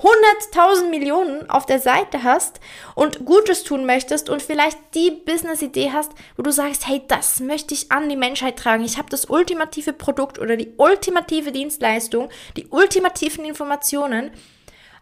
100.000 0.00 0.90
Millionen 0.90 1.48
auf 1.48 1.66
der 1.66 1.78
Seite 1.78 2.24
hast 2.24 2.60
und 2.94 3.24
Gutes 3.24 3.62
tun 3.62 3.86
möchtest 3.86 4.28
und 4.28 4.42
vielleicht 4.42 4.76
die 4.94 5.10
Business-Idee 5.10 5.92
hast, 5.92 6.12
wo 6.36 6.42
du 6.42 6.50
sagst, 6.50 6.88
hey, 6.88 7.02
das 7.06 7.40
möchte 7.40 7.74
ich 7.74 7.92
an 7.92 8.08
die 8.08 8.16
Menschheit 8.16 8.58
tragen. 8.58 8.84
Ich 8.84 8.98
habe 8.98 9.08
das 9.08 9.26
ultimative 9.26 9.92
Produkt 9.92 10.38
oder 10.38 10.56
die 10.56 10.72
ultimative 10.76 11.52
Dienstleistung, 11.52 12.28
die 12.56 12.66
ultimativen 12.66 13.44
Informationen, 13.44 14.32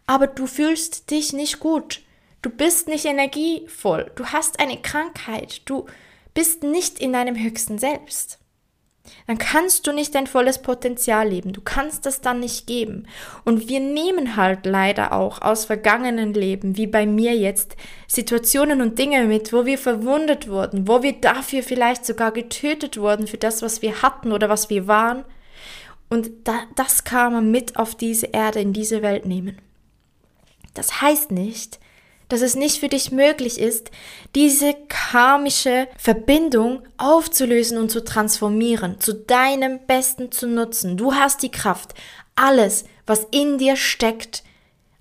aber 0.06 0.26
du 0.26 0.46
fühlst 0.46 1.10
dich 1.10 1.32
nicht 1.32 1.58
gut. 1.58 2.02
Du 2.42 2.50
bist 2.50 2.88
nicht 2.88 3.04
energievoll. 3.04 4.10
Du 4.16 4.26
hast 4.26 4.60
eine 4.60 4.82
Krankheit. 4.82 5.62
Du 5.64 5.86
bist 6.34 6.64
nicht 6.64 6.98
in 6.98 7.12
deinem 7.12 7.36
höchsten 7.36 7.78
Selbst 7.78 8.41
dann 9.26 9.38
kannst 9.38 9.86
du 9.86 9.92
nicht 9.92 10.14
dein 10.14 10.26
volles 10.26 10.62
Potenzial 10.62 11.28
leben. 11.28 11.52
Du 11.52 11.60
kannst 11.60 12.06
das 12.06 12.20
dann 12.20 12.40
nicht 12.40 12.66
geben. 12.66 13.06
Und 13.44 13.68
wir 13.68 13.80
nehmen 13.80 14.36
halt 14.36 14.64
leider 14.64 15.12
auch 15.12 15.42
aus 15.42 15.64
vergangenen 15.64 16.34
Leben, 16.34 16.76
wie 16.76 16.86
bei 16.86 17.06
mir 17.06 17.34
jetzt, 17.34 17.76
Situationen 18.06 18.80
und 18.80 18.98
Dinge 18.98 19.24
mit, 19.24 19.52
wo 19.52 19.64
wir 19.64 19.78
verwundet 19.78 20.48
wurden, 20.48 20.86
wo 20.86 21.02
wir 21.02 21.12
dafür 21.12 21.62
vielleicht 21.62 22.04
sogar 22.04 22.30
getötet 22.30 22.98
wurden 22.98 23.26
für 23.26 23.38
das, 23.38 23.62
was 23.62 23.82
wir 23.82 24.02
hatten 24.02 24.32
oder 24.32 24.48
was 24.48 24.70
wir 24.70 24.86
waren. 24.86 25.24
Und 26.08 26.30
da, 26.44 26.64
das 26.76 27.04
kann 27.04 27.32
man 27.32 27.50
mit 27.50 27.76
auf 27.76 27.94
diese 27.94 28.26
Erde, 28.26 28.60
in 28.60 28.72
diese 28.72 29.02
Welt 29.02 29.24
nehmen. 29.24 29.58
Das 30.74 31.00
heißt 31.00 31.30
nicht, 31.30 31.80
dass 32.32 32.40
es 32.40 32.56
nicht 32.56 32.80
für 32.80 32.88
dich 32.88 33.12
möglich 33.12 33.60
ist, 33.60 33.90
diese 34.34 34.74
karmische 34.88 35.86
Verbindung 35.98 36.82
aufzulösen 36.96 37.76
und 37.76 37.90
zu 37.90 38.02
transformieren, 38.02 38.98
zu 39.00 39.12
deinem 39.12 39.80
Besten 39.86 40.32
zu 40.32 40.46
nutzen. 40.46 40.96
Du 40.96 41.12
hast 41.12 41.42
die 41.42 41.50
Kraft, 41.50 41.92
alles, 42.34 42.86
was 43.04 43.26
in 43.32 43.58
dir 43.58 43.76
steckt, 43.76 44.44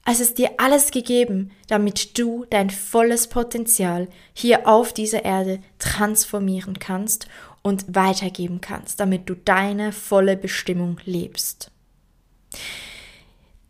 es 0.06 0.20
ist 0.20 0.40
dir 0.40 0.50
alles 0.58 0.92
gegeben, 0.92 1.52
damit 1.70 2.18
du 2.18 2.46
dein 2.50 2.70
volles 2.70 3.28
Potenzial 3.28 4.10
hier 4.34 4.68
auf 4.68 4.92
dieser 4.92 5.24
Erde 5.24 5.62
transformieren 5.80 6.80
kannst 6.80 7.28
und 7.62 7.96
weitergeben 7.96 8.60
kannst, 8.60 9.00
damit 9.00 9.30
du 9.30 9.36
deine 9.36 9.94
volle 9.94 10.36
Bestimmung 10.36 11.00
lebst. 11.06 11.72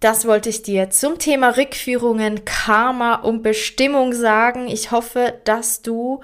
Das 0.01 0.25
wollte 0.25 0.49
ich 0.49 0.63
dir 0.63 0.89
zum 0.89 1.19
Thema 1.19 1.57
Rückführungen, 1.57 2.43
Karma 2.43 3.15
und 3.15 3.43
Bestimmung 3.43 4.13
sagen. 4.13 4.67
Ich 4.67 4.89
hoffe, 4.89 5.39
dass 5.43 5.83
du 5.83 6.21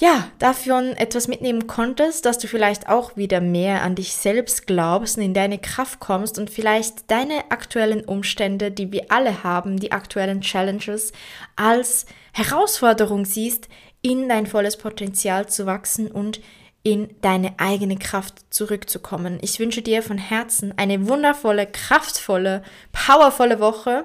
ja, 0.00 0.28
dafür 0.40 0.94
etwas 0.96 1.28
mitnehmen 1.28 1.68
konntest, 1.68 2.24
dass 2.24 2.38
du 2.38 2.48
vielleicht 2.48 2.88
auch 2.88 3.16
wieder 3.16 3.40
mehr 3.40 3.82
an 3.82 3.94
dich 3.94 4.14
selbst 4.14 4.66
glaubst 4.66 5.16
und 5.16 5.22
in 5.22 5.34
deine 5.34 5.58
Kraft 5.58 6.00
kommst 6.00 6.40
und 6.40 6.50
vielleicht 6.50 7.08
deine 7.08 7.50
aktuellen 7.50 8.04
Umstände, 8.04 8.72
die 8.72 8.90
wir 8.90 9.06
alle 9.10 9.44
haben, 9.44 9.78
die 9.78 9.92
aktuellen 9.92 10.40
Challenges, 10.40 11.12
als 11.54 12.04
Herausforderung 12.32 13.24
siehst, 13.24 13.68
in 14.02 14.28
dein 14.28 14.46
volles 14.46 14.76
Potenzial 14.76 15.48
zu 15.48 15.66
wachsen 15.66 16.10
und 16.10 16.40
in 16.82 17.08
deine 17.20 17.54
eigene 17.58 17.96
Kraft 17.96 18.34
zurückzukommen. 18.50 19.38
Ich 19.42 19.58
wünsche 19.58 19.82
dir 19.82 20.02
von 20.02 20.18
Herzen 20.18 20.72
eine 20.76 21.08
wundervolle, 21.08 21.66
kraftvolle, 21.66 22.62
powervolle 22.92 23.60
Woche 23.60 24.04